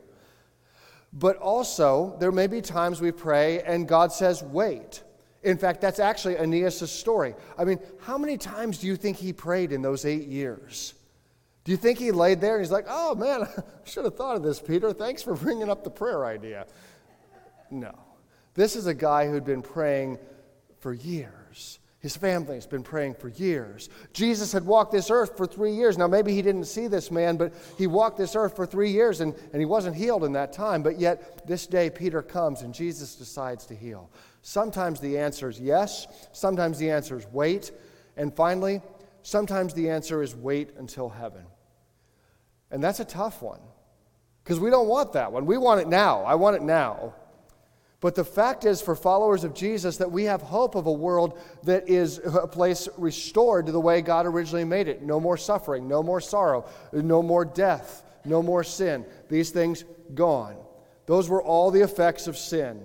But 1.18 1.38
also, 1.38 2.14
there 2.20 2.30
may 2.30 2.46
be 2.46 2.61
times 2.61 3.00
we 3.00 3.11
pray 3.11 3.62
and 3.62 3.88
God 3.88 4.12
says, 4.12 4.42
wait. 4.42 5.02
In 5.42 5.56
fact, 5.56 5.80
that's 5.80 5.99
actually 5.99 6.37
Aeneas' 6.37 6.90
story. 6.90 7.35
I 7.56 7.64
mean, 7.64 7.78
how 8.00 8.18
many 8.18 8.37
times 8.37 8.78
do 8.78 8.87
you 8.87 8.96
think 8.96 9.16
he 9.16 9.32
prayed 9.32 9.73
in 9.73 9.80
those 9.80 10.04
eight 10.04 10.26
years? 10.26 10.92
Do 11.64 11.73
you 11.73 11.78
think 11.78 11.99
he 11.99 12.11
laid 12.11 12.40
there 12.40 12.56
and 12.56 12.64
he's 12.64 12.70
like, 12.70 12.85
oh 12.88 13.14
man, 13.14 13.42
I 13.56 13.62
should 13.85 14.04
have 14.04 14.14
thought 14.14 14.37
of 14.37 14.42
this, 14.42 14.61
Peter. 14.61 14.92
Thanks 14.92 15.23
for 15.23 15.35
bringing 15.35 15.70
up 15.70 15.85
the 15.85 15.90
prayer 15.90 16.26
idea? 16.26 16.66
No. 17.70 17.94
This 18.54 18.76
is 18.76 18.87
a 18.87 18.94
guy 18.94 19.26
who'd 19.26 19.44
been 19.44 19.62
praying 19.62 20.18
for 20.80 20.92
years. 20.92 21.78
His 22.06 22.16
family 22.16 22.54
has 22.54 22.68
been 22.68 22.84
praying 22.84 23.14
for 23.14 23.30
years. 23.30 23.88
Jesus 24.12 24.52
had 24.52 24.64
walked 24.64 24.92
this 24.92 25.10
earth 25.10 25.36
for 25.36 25.44
three 25.44 25.72
years. 25.72 25.98
Now, 25.98 26.06
maybe 26.06 26.32
he 26.32 26.40
didn't 26.40 26.66
see 26.66 26.86
this 26.86 27.10
man, 27.10 27.36
but 27.36 27.52
he 27.76 27.88
walked 27.88 28.16
this 28.16 28.36
earth 28.36 28.54
for 28.54 28.64
three 28.64 28.92
years 28.92 29.20
and, 29.20 29.34
and 29.52 29.60
he 29.60 29.66
wasn't 29.66 29.96
healed 29.96 30.22
in 30.22 30.30
that 30.34 30.52
time. 30.52 30.84
But 30.84 31.00
yet, 31.00 31.44
this 31.48 31.66
day, 31.66 31.90
Peter 31.90 32.22
comes 32.22 32.62
and 32.62 32.72
Jesus 32.72 33.16
decides 33.16 33.66
to 33.66 33.75
heal. 33.75 34.08
Sometimes 34.42 35.00
the 35.00 35.18
answer 35.18 35.48
is 35.48 35.58
yes, 35.58 36.06
sometimes 36.30 36.78
the 36.78 36.92
answer 36.92 37.18
is 37.18 37.26
wait, 37.32 37.72
and 38.16 38.32
finally, 38.32 38.82
sometimes 39.22 39.75
the 39.75 39.90
answer 39.90 40.22
is 40.22 40.36
wait 40.36 40.76
until 40.78 41.08
heaven. 41.08 41.42
And 42.70 42.84
that's 42.84 43.00
a 43.00 43.04
tough 43.04 43.42
one 43.42 43.58
because 44.44 44.60
we 44.60 44.70
don't 44.70 44.86
want 44.86 45.14
that 45.14 45.32
one. 45.32 45.44
We 45.44 45.58
want 45.58 45.80
it 45.80 45.88
now. 45.88 46.22
I 46.22 46.36
want 46.36 46.54
it 46.54 46.62
now. 46.62 47.14
But 48.00 48.14
the 48.14 48.24
fact 48.24 48.64
is, 48.64 48.82
for 48.82 48.94
followers 48.94 49.42
of 49.42 49.54
Jesus, 49.54 49.96
that 49.96 50.10
we 50.10 50.24
have 50.24 50.42
hope 50.42 50.74
of 50.74 50.86
a 50.86 50.92
world 50.92 51.38
that 51.62 51.88
is 51.88 52.18
a 52.18 52.46
place 52.46 52.88
restored 52.98 53.66
to 53.66 53.72
the 53.72 53.80
way 53.80 54.02
God 54.02 54.26
originally 54.26 54.64
made 54.64 54.86
it. 54.86 55.02
No 55.02 55.18
more 55.18 55.38
suffering, 55.38 55.88
no 55.88 56.02
more 56.02 56.20
sorrow, 56.20 56.68
no 56.92 57.22
more 57.22 57.44
death, 57.44 58.04
no 58.24 58.42
more 58.42 58.62
sin. 58.62 59.06
These 59.28 59.50
things 59.50 59.84
gone. 60.14 60.56
Those 61.06 61.30
were 61.30 61.42
all 61.42 61.70
the 61.70 61.80
effects 61.80 62.26
of 62.26 62.36
sin, 62.36 62.84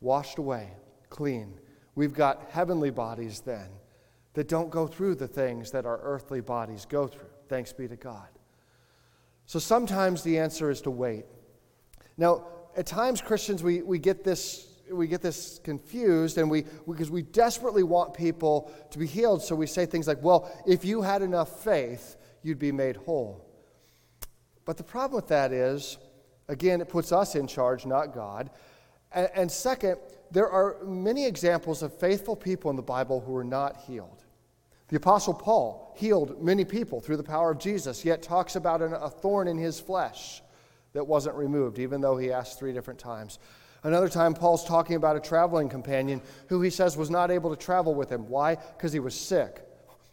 washed 0.00 0.38
away, 0.38 0.70
clean. 1.10 1.54
We've 1.94 2.14
got 2.14 2.48
heavenly 2.50 2.90
bodies 2.90 3.40
then 3.40 3.68
that 4.32 4.48
don't 4.48 4.70
go 4.70 4.88
through 4.88 5.14
the 5.14 5.28
things 5.28 5.70
that 5.70 5.86
our 5.86 6.00
earthly 6.02 6.40
bodies 6.40 6.86
go 6.86 7.06
through. 7.06 7.28
Thanks 7.48 7.72
be 7.72 7.86
to 7.86 7.96
God. 7.96 8.28
So 9.46 9.60
sometimes 9.60 10.22
the 10.22 10.38
answer 10.38 10.70
is 10.70 10.80
to 10.82 10.90
wait. 10.90 11.26
Now, 12.16 12.46
at 12.76 12.86
times, 12.86 13.20
Christians, 13.20 13.62
we, 13.62 13.82
we, 13.82 13.98
get, 13.98 14.24
this, 14.24 14.66
we 14.90 15.06
get 15.06 15.22
this 15.22 15.60
confused 15.62 16.38
and 16.38 16.50
we, 16.50 16.64
because 16.86 17.10
we 17.10 17.22
desperately 17.22 17.82
want 17.82 18.14
people 18.14 18.72
to 18.90 18.98
be 18.98 19.06
healed. 19.06 19.42
So 19.42 19.54
we 19.54 19.66
say 19.66 19.86
things 19.86 20.08
like, 20.08 20.22
well, 20.22 20.50
if 20.66 20.84
you 20.84 21.02
had 21.02 21.22
enough 21.22 21.62
faith, 21.62 22.16
you'd 22.42 22.58
be 22.58 22.72
made 22.72 22.96
whole. 22.96 23.44
But 24.64 24.76
the 24.76 24.82
problem 24.82 25.16
with 25.16 25.28
that 25.28 25.52
is, 25.52 25.98
again, 26.48 26.80
it 26.80 26.88
puts 26.88 27.12
us 27.12 27.34
in 27.34 27.46
charge, 27.46 27.86
not 27.86 28.14
God. 28.14 28.50
And, 29.12 29.30
and 29.34 29.52
second, 29.52 29.98
there 30.30 30.48
are 30.48 30.76
many 30.84 31.26
examples 31.26 31.82
of 31.82 31.96
faithful 31.98 32.36
people 32.36 32.70
in 32.70 32.76
the 32.76 32.82
Bible 32.82 33.20
who 33.20 33.36
are 33.36 33.44
not 33.44 33.76
healed. 33.86 34.24
The 34.88 34.96
Apostle 34.96 35.34
Paul 35.34 35.94
healed 35.96 36.42
many 36.42 36.64
people 36.64 37.00
through 37.00 37.16
the 37.16 37.22
power 37.22 37.50
of 37.50 37.58
Jesus, 37.58 38.04
yet 38.04 38.22
talks 38.22 38.56
about 38.56 38.82
an, 38.82 38.92
a 38.92 39.08
thorn 39.08 39.48
in 39.48 39.56
his 39.56 39.80
flesh 39.80 40.42
that 40.94 41.04
wasn't 41.04 41.36
removed, 41.36 41.78
even 41.78 42.00
though 42.00 42.16
he 42.16 42.32
asked 42.32 42.58
three 42.58 42.72
different 42.72 42.98
times. 42.98 43.38
Another 43.82 44.08
time, 44.08 44.32
Paul's 44.32 44.64
talking 44.64 44.96
about 44.96 45.16
a 45.16 45.20
traveling 45.20 45.68
companion 45.68 46.22
who 46.48 46.62
he 46.62 46.70
says 46.70 46.96
was 46.96 47.10
not 47.10 47.30
able 47.30 47.54
to 47.54 47.62
travel 47.62 47.94
with 47.94 48.08
him. 48.08 48.28
Why? 48.28 48.54
Because 48.54 48.92
he 48.92 49.00
was 49.00 49.14
sick. 49.14 49.60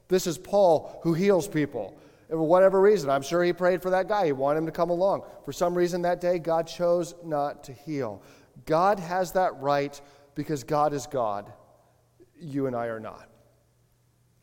This 0.09 0.27
is 0.27 0.38
Paul 0.38 1.00
who 1.03 1.13
heals 1.13 1.47
people. 1.47 1.97
For 2.27 2.43
whatever 2.43 2.81
reason, 2.81 3.09
I'm 3.09 3.21
sure 3.21 3.43
he 3.43 3.53
prayed 3.53 3.81
for 3.81 3.91
that 3.91 4.09
guy. 4.09 4.25
He 4.25 4.31
wanted 4.31 4.59
him 4.59 4.65
to 4.65 4.71
come 4.71 4.89
along. 4.89 5.23
For 5.45 5.53
some 5.53 5.75
reason 5.75 6.01
that 6.01 6.19
day, 6.19 6.39
God 6.39 6.67
chose 6.67 7.13
not 7.23 7.63
to 7.65 7.73
heal. 7.73 8.21
God 8.65 9.00
has 9.00 9.31
that 9.33 9.55
right 9.61 10.00
because 10.35 10.63
God 10.63 10.93
is 10.93 11.07
God. 11.07 11.51
You 12.39 12.67
and 12.67 12.75
I 12.75 12.88
are 12.88 13.00
not. 13.00 13.29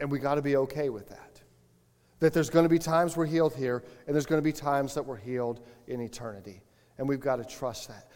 And 0.01 0.11
we 0.11 0.21
got 0.21 0.37
to 0.37 0.43
be 0.43 0.57
okay 0.57 0.89
with 0.89 1.09
that. 1.09 1.28
That 2.21 2.33
there's 2.33 2.51
going 2.51 2.65
to 2.65 2.69
be 2.69 2.79
times 2.79 3.17
we're 3.17 3.27
healed 3.27 3.55
here, 3.55 3.85
and 4.07 4.15
there's 4.15 4.27
going 4.27 4.41
to 4.41 4.45
be 4.45 4.53
times 4.53 4.95
that 4.95 5.05
we're 5.05 5.17
healed 5.17 5.61
in 5.87 6.01
eternity. 6.01 6.63
And 6.99 7.09
we've 7.09 7.21
got 7.21 7.37
to 7.37 7.45
trust 7.45 7.89
that. 7.89 8.09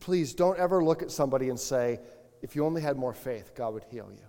Please 0.00 0.34
don't 0.34 0.58
ever 0.58 0.84
look 0.84 1.02
at 1.02 1.10
somebody 1.10 1.48
and 1.48 1.58
say, 1.58 1.98
if 2.42 2.56
you 2.56 2.66
only 2.66 2.82
had 2.82 2.96
more 2.96 3.14
faith, 3.14 3.54
God 3.54 3.72
would 3.74 3.84
heal 3.84 4.10
you. 4.12 4.26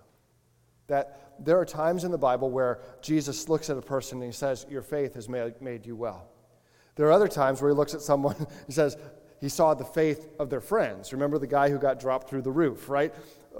That 0.86 1.34
there 1.38 1.58
are 1.58 1.64
times 1.64 2.04
in 2.04 2.10
the 2.10 2.18
Bible 2.18 2.50
where 2.50 2.80
Jesus 3.02 3.48
looks 3.48 3.68
at 3.68 3.76
a 3.76 3.82
person 3.82 4.18
and 4.18 4.26
he 4.26 4.32
says, 4.32 4.66
Your 4.70 4.82
faith 4.82 5.14
has 5.14 5.28
made, 5.28 5.84
you 5.84 5.96
well. 5.96 6.28
There 6.94 7.06
are 7.08 7.12
other 7.12 7.28
times 7.28 7.60
where 7.60 7.70
he 7.70 7.76
looks 7.76 7.94
at 7.94 8.00
someone 8.00 8.36
and 8.64 8.74
says, 8.74 8.96
He 9.40 9.48
saw 9.48 9.74
the 9.74 9.84
faith 9.84 10.28
of 10.38 10.48
their 10.48 10.60
friends. 10.60 11.12
Remember 11.12 11.38
the 11.38 11.46
guy 11.46 11.70
who 11.70 11.78
got 11.78 11.98
dropped 11.98 12.28
through 12.30 12.42
the 12.42 12.52
roof, 12.52 12.88
right? 12.88 13.12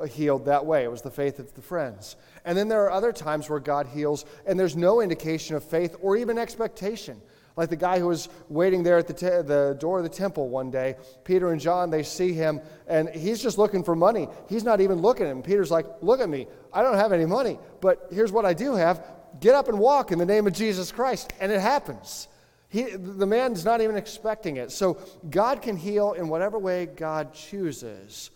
Healed 0.08 0.46
that 0.46 0.66
way. 0.66 0.84
It 0.84 0.90
was 0.90 1.02
the 1.02 1.10
faith 1.10 1.38
of 1.38 1.54
the 1.54 1.62
friends. 1.62 2.16
And 2.44 2.56
then 2.58 2.68
there 2.68 2.82
are 2.84 2.90
other 2.90 3.12
times 3.12 3.48
where 3.48 3.60
God 3.60 3.86
heals 3.86 4.24
and 4.46 4.58
there's 4.58 4.76
no 4.76 5.00
indication 5.00 5.56
of 5.56 5.64
faith 5.64 5.96
or 6.00 6.16
even 6.16 6.38
expectation. 6.38 7.20
Like 7.56 7.70
the 7.70 7.76
guy 7.76 8.00
who 8.00 8.08
was 8.08 8.28
waiting 8.48 8.82
there 8.82 8.98
at 8.98 9.06
the, 9.06 9.12
te- 9.12 9.46
the 9.46 9.76
door 9.78 9.98
of 9.98 10.02
the 10.02 10.10
temple 10.10 10.48
one 10.48 10.70
day, 10.70 10.96
Peter 11.22 11.52
and 11.52 11.60
John, 11.60 11.90
they 11.90 12.02
see 12.02 12.32
him 12.32 12.60
and 12.88 13.08
he's 13.08 13.40
just 13.40 13.58
looking 13.58 13.84
for 13.84 13.94
money. 13.94 14.28
He's 14.48 14.64
not 14.64 14.80
even 14.80 15.00
looking 15.00 15.26
at 15.26 15.32
him. 15.32 15.42
Peter's 15.42 15.70
like, 15.70 15.86
Look 16.02 16.20
at 16.20 16.28
me. 16.28 16.48
I 16.72 16.82
don't 16.82 16.96
have 16.96 17.12
any 17.12 17.26
money, 17.26 17.58
but 17.80 18.08
here's 18.10 18.32
what 18.32 18.44
I 18.44 18.54
do 18.54 18.74
have 18.74 19.04
get 19.40 19.54
up 19.54 19.68
and 19.68 19.78
walk 19.78 20.12
in 20.12 20.18
the 20.18 20.26
name 20.26 20.46
of 20.46 20.52
Jesus 20.52 20.92
Christ. 20.92 21.32
And 21.40 21.50
it 21.50 21.60
happens. 21.60 22.28
He, 22.68 22.82
the 22.82 23.26
man's 23.26 23.64
not 23.64 23.80
even 23.80 23.96
expecting 23.96 24.56
it. 24.56 24.72
So 24.72 24.98
God 25.30 25.62
can 25.62 25.76
heal 25.76 26.12
in 26.12 26.28
whatever 26.28 26.58
way 26.58 26.86
God 26.86 27.32
chooses. 27.32 28.30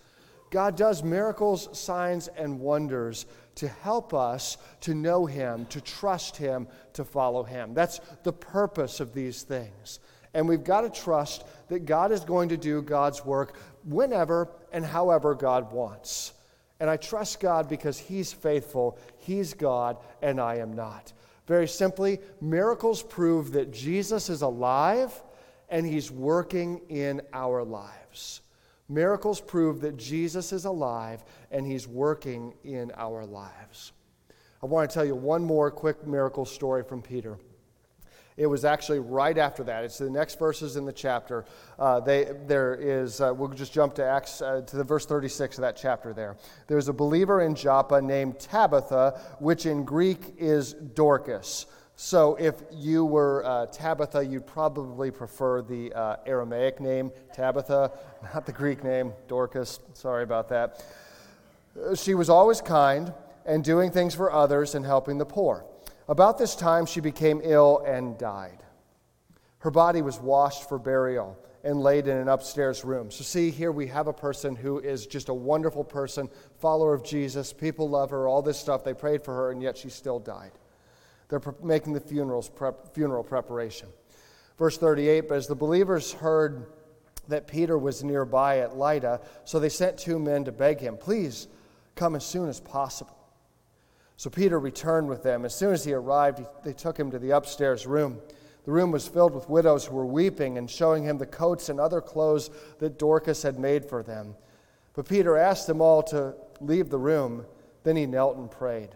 God 0.50 0.76
does 0.76 1.02
miracles, 1.02 1.69
signs, 1.78 2.28
and 2.28 2.61
wonders 2.61 3.26
to 3.57 3.69
help 3.69 4.14
us 4.14 4.57
to 4.83 4.95
know 4.95 5.26
Him, 5.26 5.67
to 5.67 5.81
trust 5.81 6.37
Him, 6.37 6.69
to 6.93 7.05
follow 7.05 7.43
Him. 7.43 7.75
That's 7.75 8.00
the 8.23 8.33
purpose 8.33 9.00
of 9.00 9.12
these 9.12 9.43
things. 9.43 10.00
And 10.35 10.49
we've 10.49 10.64
got 10.64 10.83
to 10.83 10.90
trust 10.90 11.45
that 11.69 11.87
God 11.87 12.12
is 12.12 12.21
going 12.21 12.50
to 12.50 12.57
do 12.57 12.83
God's 12.83 13.25
work 13.25 13.57
whenever 13.85 14.49
and 14.73 14.85
however 14.85 15.35
God 15.35 15.73
wants. 15.73 16.35
And 16.81 16.88
I 16.88 16.97
trust 16.97 17.40
God 17.40 17.69
because 17.69 17.99
He's 17.99 18.33
faithful, 18.33 18.99
He's 19.17 19.55
God, 19.55 19.97
and 20.23 20.40
I 20.40 20.57
am 20.57 20.75
not. 20.75 21.12
Very 21.47 21.67
simply, 21.67 22.21
miracles 22.40 23.02
prove 23.02 23.52
that 23.52 23.73
Jesus 23.73 24.28
is 24.28 24.43
alive 24.43 25.12
and 25.69 25.85
He's 25.85 26.11
working 26.11 26.83
in 26.88 27.23
our 27.33 27.64
lives. 27.64 28.43
Miracles 28.88 29.40
prove 29.40 29.80
that 29.83 29.97
Jesus 29.97 30.52
is 30.52 30.64
alive 30.64 31.23
and 31.50 31.66
he's 31.66 31.87
working 31.87 32.54
in 32.64 32.90
our 32.97 33.25
lives. 33.26 33.92
I 34.62 34.66
want 34.66 34.88
to 34.88 34.95
tell 34.95 35.04
you 35.04 35.14
one 35.14 35.45
more 35.45 35.71
quick 35.71 36.07
miracle 36.07 36.45
story 36.45 36.83
from 36.83 37.02
Peter. 37.02 37.38
It 38.38 38.47
was 38.47 38.64
actually 38.64 39.00
right 39.00 39.37
after 39.37 39.64
that. 39.64 39.85
It's 39.85 39.99
the 39.99 40.09
next 40.09 40.38
verses 40.38 40.76
in 40.76 40.85
the 40.85 40.92
chapter. 40.92 41.45
Uh, 41.76 41.99
they, 41.99 42.33
there 42.47 42.76
is, 42.76 43.21
uh, 43.21 43.33
we'll 43.37 43.49
just 43.49 43.73
jump 43.73 43.95
to 43.97 44.04
Acts, 44.04 44.40
uh, 44.40 44.62
to 44.64 44.76
the 44.76 44.85
verse 44.85 45.04
36 45.07 45.59
of 45.59 45.62
that 45.62 45.76
chapter 45.76 46.12
there. 46.12 46.37
There's 46.68 46.88
a 46.88 46.92
believer 46.92 47.42
in 47.42 47.57
Joppa 47.57 48.00
named 48.00 48.38
Tabitha, 48.38 49.21
which 49.40 49.66
in 49.66 49.85
Greek 49.85 50.35
is 50.38 50.73
Dorcas. 50.73 51.66
So, 52.00 52.37
if 52.37 52.55
you 52.71 53.05
were 53.05 53.45
uh, 53.45 53.67
Tabitha, 53.67 54.25
you'd 54.25 54.47
probably 54.47 55.11
prefer 55.11 55.62
the 55.62 55.93
uh, 55.93 56.17
Aramaic 56.26 56.78
name, 56.78 57.11
Tabitha, 57.35 57.90
not 58.35 58.47
the 58.47 58.52
Greek 58.52 58.85
name, 58.85 59.12
Dorcas. 59.26 59.81
Sorry 59.95 60.23
about 60.23 60.49
that. 60.50 60.85
She 61.97 62.14
was 62.14 62.31
always 62.31 62.61
kind 62.61 63.12
and 63.45 63.64
doing 63.64 63.90
things 63.90 64.14
for 64.14 64.33
others 64.33 64.76
and 64.76 64.87
helping 64.87 65.19
the 65.19 65.26
poor. 65.26 65.64
About 66.09 66.38
this 66.38 66.55
time, 66.55 66.87
she 66.87 67.00
became 67.00 67.40
ill 67.43 67.83
and 67.85 68.17
died. 68.17 68.62
Her 69.59 69.73
body 69.73 70.00
was 70.00 70.21
washed 70.21 70.69
for 70.69 70.78
burial 70.78 71.37
and 71.64 71.81
laid 71.81 72.07
in 72.07 72.17
an 72.17 72.28
upstairs 72.28 72.85
room. 72.85 73.11
So, 73.11 73.25
see, 73.25 73.50
here 73.50 73.73
we 73.73 73.88
have 73.88 74.07
a 74.07 74.12
person 74.12 74.55
who 74.55 74.78
is 74.78 75.05
just 75.05 75.31
a 75.31 75.35
wonderful 75.35 75.83
person, 75.83 76.28
follower 76.61 76.95
of 76.95 77.02
Jesus. 77.02 77.52
People 77.52 77.90
love 77.90 78.11
her, 78.11 78.28
all 78.28 78.40
this 78.40 78.57
stuff. 78.57 78.85
They 78.85 78.95
prayed 78.95 79.25
for 79.25 79.35
her, 79.35 79.50
and 79.50 79.61
yet 79.61 79.76
she 79.76 79.88
still 79.88 80.21
died. 80.21 80.52
They're 81.28 81.42
making 81.62 81.92
the 81.92 82.00
funerals 82.00 82.49
prep, 82.49 82.94
funeral 82.94 83.23
preparation. 83.23 83.88
Verse 84.58 84.78
38 84.78 85.28
But 85.28 85.37
as 85.37 85.47
the 85.47 85.54
believers 85.54 86.12
heard 86.12 86.66
that 87.28 87.47
Peter 87.47 87.76
was 87.76 88.02
nearby 88.02 88.58
at 88.58 88.76
Lydda, 88.76 89.20
so 89.44 89.58
they 89.58 89.68
sent 89.68 89.99
two 89.99 90.18
men 90.18 90.44
to 90.44 90.52
beg 90.52 90.80
him, 90.80 90.97
Please 90.97 91.49
come 91.94 92.14
as 92.14 92.25
soon 92.25 92.49
as 92.49 92.61
possible. 92.61 93.16
So 94.16 94.30
Peter 94.30 94.58
returned 94.58 95.08
with 95.08 95.23
them. 95.23 95.44
As 95.44 95.54
soon 95.54 95.73
as 95.73 95.85
he 95.85 95.92
arrived, 95.92 96.44
they 96.64 96.73
took 96.73 96.99
him 96.99 97.11
to 97.12 97.18
the 97.18 97.30
upstairs 97.30 97.87
room. 97.87 98.18
The 98.64 98.73
room 98.73 98.90
was 98.90 99.06
filled 99.06 99.32
with 99.32 99.49
widows 99.49 99.87
who 99.87 99.94
were 99.94 100.06
weeping 100.06 100.58
and 100.58 100.68
showing 100.68 101.04
him 101.04 101.18
the 101.18 101.26
coats 101.26 101.68
and 101.68 101.78
other 101.78 102.00
clothes 102.00 102.50
that 102.80 102.99
Dorcas 102.99 103.42
had 103.42 103.58
made 103.58 103.85
for 103.85 104.02
them. 104.02 104.35
But 104.94 105.08
Peter 105.08 105.37
asked 105.37 105.68
them 105.68 105.80
all 105.80 106.02
to 106.04 106.35
leave 106.61 106.90
the 106.90 106.99
room. 106.99 107.47
Then 107.85 107.94
he 107.94 108.06
knelt 108.06 108.37
and 108.37 108.50
prayed. 108.50 108.90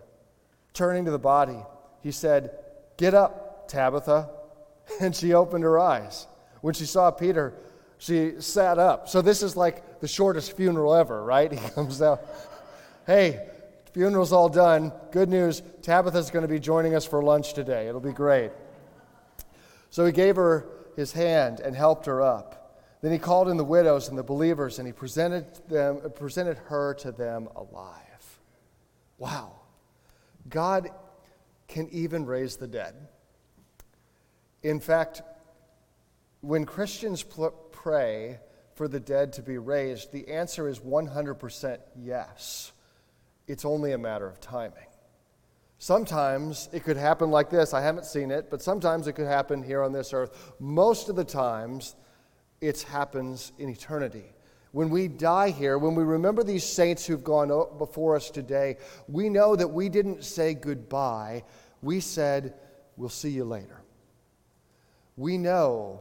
Turning 0.75 1.05
to 1.05 1.13
the 1.13 1.19
body, 1.19 1.59
he 2.03 2.11
said, 2.11 2.51
Get 2.97 3.15
up, 3.15 3.69
Tabitha. 3.69 4.31
And 5.01 5.15
she 5.15 5.33
opened 5.33 5.63
her 5.63 5.79
eyes. 5.79 6.27
When 6.61 6.75
she 6.75 6.87
saw 6.87 7.11
Peter, 7.13 7.55
she 7.99 8.41
sat 8.41 8.81
up. 8.81 9.09
So 9.09 9.23
this 9.23 9.43
is 9.43 9.57
like 9.57 10.01
the 10.01 10.09
shortest 10.09 10.57
funeral 10.57 10.93
ever, 10.93 11.23
right? 11.25 11.51
He 11.53 11.69
comes 11.71 12.03
out. 12.03 12.21
Hey, 13.07 13.47
funeral's 13.93 14.33
all 14.33 14.49
done. 14.49 14.93
Good 15.13 15.29
news 15.29 15.63
Tabitha's 15.83 16.31
going 16.31 16.43
to 16.43 16.49
be 16.49 16.59
joining 16.59 16.95
us 16.97 17.07
for 17.07 17.23
lunch 17.23 17.55
today. 17.55 17.87
It'll 17.87 18.01
be 18.01 18.13
great. 18.13 18.51
So 19.91 20.05
he 20.05 20.13
gave 20.13 20.37
her 20.37 20.67
his 20.97 21.13
hand 21.13 21.61
and 21.61 21.77
helped 21.77 22.07
her 22.07 22.21
up. 22.21 22.63
Then 23.03 23.13
he 23.13 23.19
called 23.19 23.49
in 23.49 23.57
the 23.57 23.65
widows 23.65 24.09
and 24.09 24.19
the 24.19 24.23
believers 24.23 24.79
and 24.79 24.87
he 24.87 24.93
presented, 24.93 25.47
them, 25.69 26.01
presented 26.15 26.59
her 26.59 26.95
to 26.95 27.13
them 27.13 27.49
alive. 27.57 28.41
Wow. 29.19 29.53
God 30.49 30.91
can 31.73 31.89
even 31.89 32.27
raise 32.27 32.57
the 32.57 32.67
dead. 32.67 32.95
In 34.63 34.79
fact, 34.79 35.23
when 36.43 36.67
Christians 36.67 37.25
pray 37.73 38.39
for 38.75 38.89
the 38.89 39.01
dead 39.01 39.33
to 39.35 39.43
be 39.43 39.59
raised, 39.59 40.13
the 40.13 40.29
answer 40.29 40.69
is 40.69 40.81
100% 40.81 41.79
yes. 41.97 42.73
It's 43.49 43.65
only 43.65 43.93
a 43.93 43.99
matter 43.99 44.29
of 44.29 44.41
timing. 44.41 44.87
Sometimes 45.79 46.69
it 46.73 46.85
could 46.85 46.97
happen 46.97 47.31
like 47.31 47.51
this. 47.51 47.75
I 47.75 47.81
haven't 47.81 48.07
seen 48.07 48.31
it, 48.31 48.51
but 48.51 48.63
sometimes 48.63 49.09
it 49.09 49.15
could 49.15 49.27
happen 49.27 49.63
here 49.63 49.83
on 49.83 49.93
this 49.93 50.13
earth. 50.13 50.53
Most 50.61 51.09
of 51.09 51.17
the 51.17 51.25
times, 51.25 51.97
it 52.61 52.83
happens 52.83 53.53
in 53.59 53.69
eternity. 53.69 54.27
When 54.73 54.89
we 54.89 55.09
die 55.09 55.51
here, 55.51 55.77
when 55.79 55.95
we 55.95 56.03
remember 56.03 56.43
these 56.43 56.65
saints 56.65 57.05
who've 57.05 57.25
gone 57.25 57.49
before 57.79 58.17
us 58.17 58.31
today, 58.31 58.79
we 59.07 59.29
know 59.29 59.55
that 59.57 59.69
we 59.69 59.89
didn't 59.89 60.25
say 60.25 60.55
goodbye. 60.55 61.45
We 61.83 62.01
said, 62.01 62.55
We'll 62.97 63.09
see 63.09 63.31
you 63.31 63.45
later. 63.45 63.83
We 65.17 65.39
know, 65.39 66.01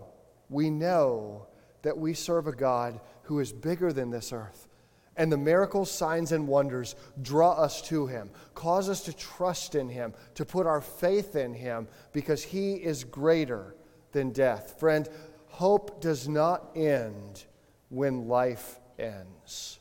we 0.50 0.69
know 0.69 1.47
that 1.81 1.97
we 1.97 2.13
serve 2.13 2.47
a 2.47 2.51
God 2.51 3.00
who 3.23 3.39
is 3.39 3.51
bigger 3.51 3.91
than 3.91 4.09
this 4.09 4.31
earth. 4.31 4.67
And 5.17 5.31
the 5.31 5.38
miracles, 5.38 5.91
signs, 5.91 6.31
and 6.31 6.47
wonders 6.47 6.95
draw 7.21 7.51
us 7.51 7.81
to 7.83 8.07
Him, 8.07 8.29
cause 8.53 8.89
us 8.89 9.01
to 9.03 9.13
trust 9.13 9.75
in 9.75 9.89
Him, 9.89 10.13
to 10.35 10.45
put 10.45 10.65
our 10.65 10.81
faith 10.81 11.35
in 11.35 11.53
Him, 11.53 11.88
because 12.13 12.43
He 12.43 12.73
is 12.73 13.03
greater 13.03 13.75
than 14.13 14.31
death. 14.31 14.79
Friend, 14.79 15.07
hope 15.47 16.01
does 16.01 16.27
not 16.27 16.71
end 16.75 17.45
when 17.89 18.27
life 18.27 18.79
ends. 18.97 19.79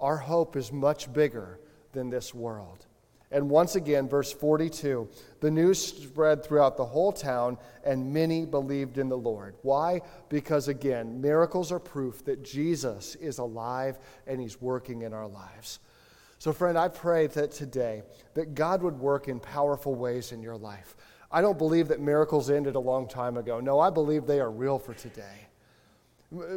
Our 0.00 0.16
hope 0.16 0.56
is 0.56 0.72
much 0.72 1.12
bigger 1.12 1.60
than 1.92 2.10
this 2.10 2.34
world. 2.34 2.86
And 3.34 3.50
once 3.50 3.74
again, 3.74 4.08
verse 4.08 4.32
42 4.32 5.08
the 5.40 5.50
news 5.50 5.84
spread 5.84 6.44
throughout 6.44 6.76
the 6.76 6.84
whole 6.84 7.12
town, 7.12 7.58
and 7.84 8.14
many 8.14 8.46
believed 8.46 8.96
in 8.96 9.08
the 9.08 9.18
Lord. 9.18 9.56
Why? 9.62 10.00
Because, 10.28 10.68
again, 10.68 11.20
miracles 11.20 11.72
are 11.72 11.80
proof 11.80 12.24
that 12.26 12.44
Jesus 12.44 13.16
is 13.16 13.38
alive 13.38 13.98
and 14.28 14.40
he's 14.40 14.60
working 14.60 15.02
in 15.02 15.12
our 15.12 15.26
lives. 15.26 15.80
So, 16.38 16.52
friend, 16.52 16.78
I 16.78 16.86
pray 16.86 17.26
that 17.26 17.50
today 17.50 18.04
that 18.34 18.54
God 18.54 18.82
would 18.82 19.00
work 19.00 19.26
in 19.26 19.40
powerful 19.40 19.96
ways 19.96 20.30
in 20.30 20.40
your 20.40 20.56
life. 20.56 20.94
I 21.30 21.40
don't 21.40 21.58
believe 21.58 21.88
that 21.88 22.00
miracles 22.00 22.50
ended 22.50 22.76
a 22.76 22.80
long 22.80 23.08
time 23.08 23.36
ago. 23.36 23.58
No, 23.58 23.80
I 23.80 23.90
believe 23.90 24.26
they 24.26 24.38
are 24.38 24.50
real 24.50 24.78
for 24.78 24.94
today. 24.94 25.48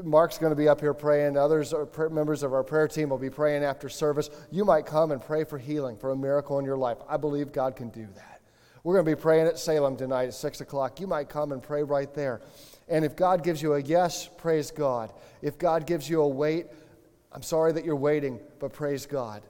Mark's 0.03 0.37
going 0.37 0.51
to 0.51 0.55
be 0.55 0.67
up 0.67 0.81
here 0.81 0.93
praying. 0.93 1.37
Others, 1.37 1.73
members 2.11 2.43
of 2.43 2.53
our 2.53 2.63
prayer 2.63 2.87
team, 2.87 3.09
will 3.09 3.17
be 3.17 3.29
praying 3.29 3.63
after 3.63 3.89
service. 3.89 4.29
You 4.51 4.65
might 4.65 4.85
come 4.85 5.11
and 5.11 5.21
pray 5.21 5.43
for 5.43 5.57
healing, 5.57 5.97
for 5.97 6.11
a 6.11 6.15
miracle 6.15 6.57
in 6.59 6.65
your 6.65 6.77
life. 6.77 6.97
I 7.07 7.17
believe 7.17 7.51
God 7.51 7.75
can 7.75 7.89
do 7.89 8.07
that. 8.15 8.41
We're 8.83 8.95
going 8.95 9.05
to 9.05 9.15
be 9.15 9.21
praying 9.21 9.47
at 9.47 9.59
Salem 9.59 9.97
tonight 9.97 10.27
at 10.27 10.33
6 10.33 10.61
o'clock. 10.61 10.99
You 10.99 11.07
might 11.07 11.29
come 11.29 11.51
and 11.51 11.61
pray 11.61 11.83
right 11.83 12.13
there. 12.13 12.41
And 12.87 13.03
if 13.03 13.15
God 13.15 13.43
gives 13.43 13.61
you 13.61 13.73
a 13.73 13.81
yes, 13.81 14.29
praise 14.37 14.71
God. 14.71 15.11
If 15.41 15.57
God 15.57 15.85
gives 15.85 16.09
you 16.09 16.21
a 16.21 16.27
wait, 16.27 16.67
I'm 17.31 17.43
sorry 17.43 17.73
that 17.73 17.83
you're 17.83 17.95
waiting, 17.95 18.39
but 18.59 18.73
praise 18.73 19.05
God. 19.05 19.43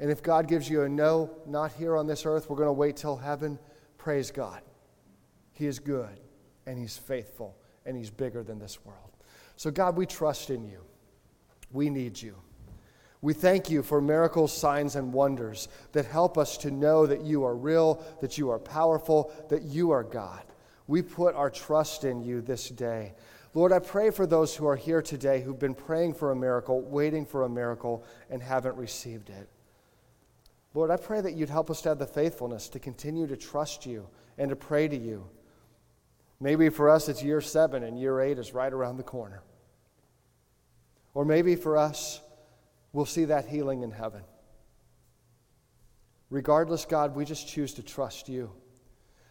And 0.00 0.10
if 0.10 0.22
God 0.22 0.48
gives 0.48 0.68
you 0.68 0.82
a 0.82 0.88
no, 0.88 1.30
not 1.46 1.72
here 1.72 1.96
on 1.96 2.06
this 2.06 2.26
earth, 2.26 2.50
we're 2.50 2.56
going 2.56 2.68
to 2.68 2.72
wait 2.72 2.96
till 2.96 3.16
heaven, 3.16 3.58
praise 3.96 4.30
God. 4.30 4.60
He 5.52 5.66
is 5.66 5.78
good, 5.78 6.18
and 6.66 6.78
He's 6.78 6.96
faithful, 6.96 7.56
and 7.84 7.96
He's 7.96 8.10
bigger 8.10 8.42
than 8.42 8.58
this 8.58 8.84
world. 8.84 9.09
So, 9.60 9.70
God, 9.70 9.94
we 9.94 10.06
trust 10.06 10.48
in 10.48 10.64
you. 10.64 10.80
We 11.70 11.90
need 11.90 12.22
you. 12.22 12.34
We 13.20 13.34
thank 13.34 13.68
you 13.68 13.82
for 13.82 14.00
miracles, 14.00 14.56
signs, 14.56 14.96
and 14.96 15.12
wonders 15.12 15.68
that 15.92 16.06
help 16.06 16.38
us 16.38 16.56
to 16.56 16.70
know 16.70 17.04
that 17.04 17.20
you 17.20 17.44
are 17.44 17.54
real, 17.54 18.02
that 18.22 18.38
you 18.38 18.48
are 18.48 18.58
powerful, 18.58 19.30
that 19.50 19.64
you 19.64 19.90
are 19.90 20.02
God. 20.02 20.44
We 20.86 21.02
put 21.02 21.34
our 21.34 21.50
trust 21.50 22.04
in 22.04 22.22
you 22.22 22.40
this 22.40 22.70
day. 22.70 23.12
Lord, 23.52 23.70
I 23.70 23.80
pray 23.80 24.08
for 24.08 24.26
those 24.26 24.56
who 24.56 24.66
are 24.66 24.76
here 24.76 25.02
today 25.02 25.42
who've 25.42 25.58
been 25.58 25.74
praying 25.74 26.14
for 26.14 26.30
a 26.30 26.36
miracle, 26.36 26.80
waiting 26.80 27.26
for 27.26 27.42
a 27.42 27.48
miracle, 27.50 28.02
and 28.30 28.42
haven't 28.42 28.76
received 28.76 29.28
it. 29.28 29.46
Lord, 30.72 30.90
I 30.90 30.96
pray 30.96 31.20
that 31.20 31.34
you'd 31.34 31.50
help 31.50 31.68
us 31.68 31.82
to 31.82 31.90
have 31.90 31.98
the 31.98 32.06
faithfulness 32.06 32.70
to 32.70 32.78
continue 32.78 33.26
to 33.26 33.36
trust 33.36 33.84
you 33.84 34.08
and 34.38 34.48
to 34.48 34.56
pray 34.56 34.88
to 34.88 34.96
you. 34.96 35.28
Maybe 36.40 36.70
for 36.70 36.88
us 36.88 37.10
it's 37.10 37.22
year 37.22 37.42
seven 37.42 37.82
and 37.82 38.00
year 38.00 38.22
eight 38.22 38.38
is 38.38 38.54
right 38.54 38.72
around 38.72 38.96
the 38.96 39.02
corner. 39.02 39.42
Or 41.14 41.24
maybe 41.24 41.56
for 41.56 41.76
us, 41.76 42.20
we'll 42.92 43.06
see 43.06 43.26
that 43.26 43.46
healing 43.46 43.82
in 43.82 43.90
heaven. 43.90 44.22
Regardless, 46.30 46.84
God, 46.84 47.16
we 47.16 47.24
just 47.24 47.48
choose 47.48 47.74
to 47.74 47.82
trust 47.82 48.28
you. 48.28 48.52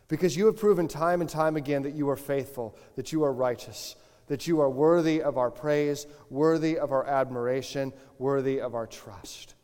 Because 0.10 0.36
you 0.36 0.48
have 0.48 0.58
proven 0.58 0.88
time 0.88 1.22
and 1.22 1.30
time 1.30 1.56
again 1.56 1.84
that 1.84 1.94
you 1.94 2.10
are 2.10 2.18
faithful, 2.18 2.78
that 2.96 3.12
you 3.14 3.24
are 3.24 3.32
righteous, 3.32 3.96
that 4.28 4.48
you 4.48 4.60
are 4.60 4.70
worthy 4.70 5.22
of 5.22 5.38
our 5.38 5.52
praise, 5.52 6.08
worthy 6.30 6.78
of 6.78 6.92
our 6.92 7.06
admiration, 7.06 7.94
worthy 8.18 8.60
of 8.60 8.76
our 8.76 8.88
trust. 8.88 9.56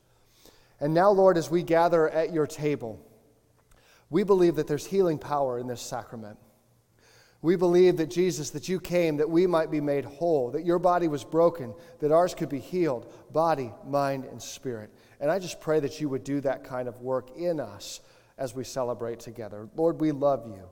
And 0.80 0.94
now, 0.94 1.10
Lord, 1.12 1.38
as 1.38 1.50
we 1.50 1.64
gather 1.64 2.10
at 2.10 2.32
your 2.32 2.48
table, 2.48 3.00
we 4.10 4.24
believe 4.24 4.56
that 4.56 4.68
there's 4.68 4.86
healing 4.86 5.18
power 5.18 5.58
in 5.60 5.68
this 5.68 5.82
sacrament. 5.82 6.38
We 7.46 7.56
believe 7.56 7.98
that 7.98 8.10
Jesus, 8.10 8.50
that 8.50 8.68
you 8.68 8.80
came 8.80 9.18
that 9.18 9.30
we 9.30 9.46
might 9.46 9.70
be 9.70 9.80
made 9.80 10.04
whole, 10.04 10.50
that 10.50 10.66
your 10.66 10.80
body 10.80 11.08
was 11.08 11.24
broken, 11.24 11.76
that 12.00 12.12
ours 12.12 12.34
could 12.34 12.50
be 12.50 12.58
healed, 12.60 13.14
body, 13.32 13.72
mind, 13.86 14.26
and 14.26 14.42
spirit. 14.42 14.90
And 15.20 15.30
I 15.30 15.38
just 15.38 15.62
pray 15.62 15.80
that 15.82 16.02
you 16.02 16.10
would 16.10 16.24
do 16.24 16.42
that 16.42 16.64
kind 16.64 16.88
of 16.88 17.02
work 17.02 17.38
in 17.38 17.60
us 17.60 18.02
as 18.40 18.56
we 18.56 18.64
celebrate 18.64 19.20
together. 19.20 19.70
Lord, 19.76 20.02
we 20.02 20.12
love 20.12 20.48
you, 20.48 20.64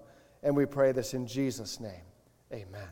and 0.41 0.55
we 0.55 0.65
pray 0.65 0.93
this 0.93 1.13
in 1.13 1.27
Jesus' 1.27 1.79
name. 1.79 2.01
Amen. 2.51 2.89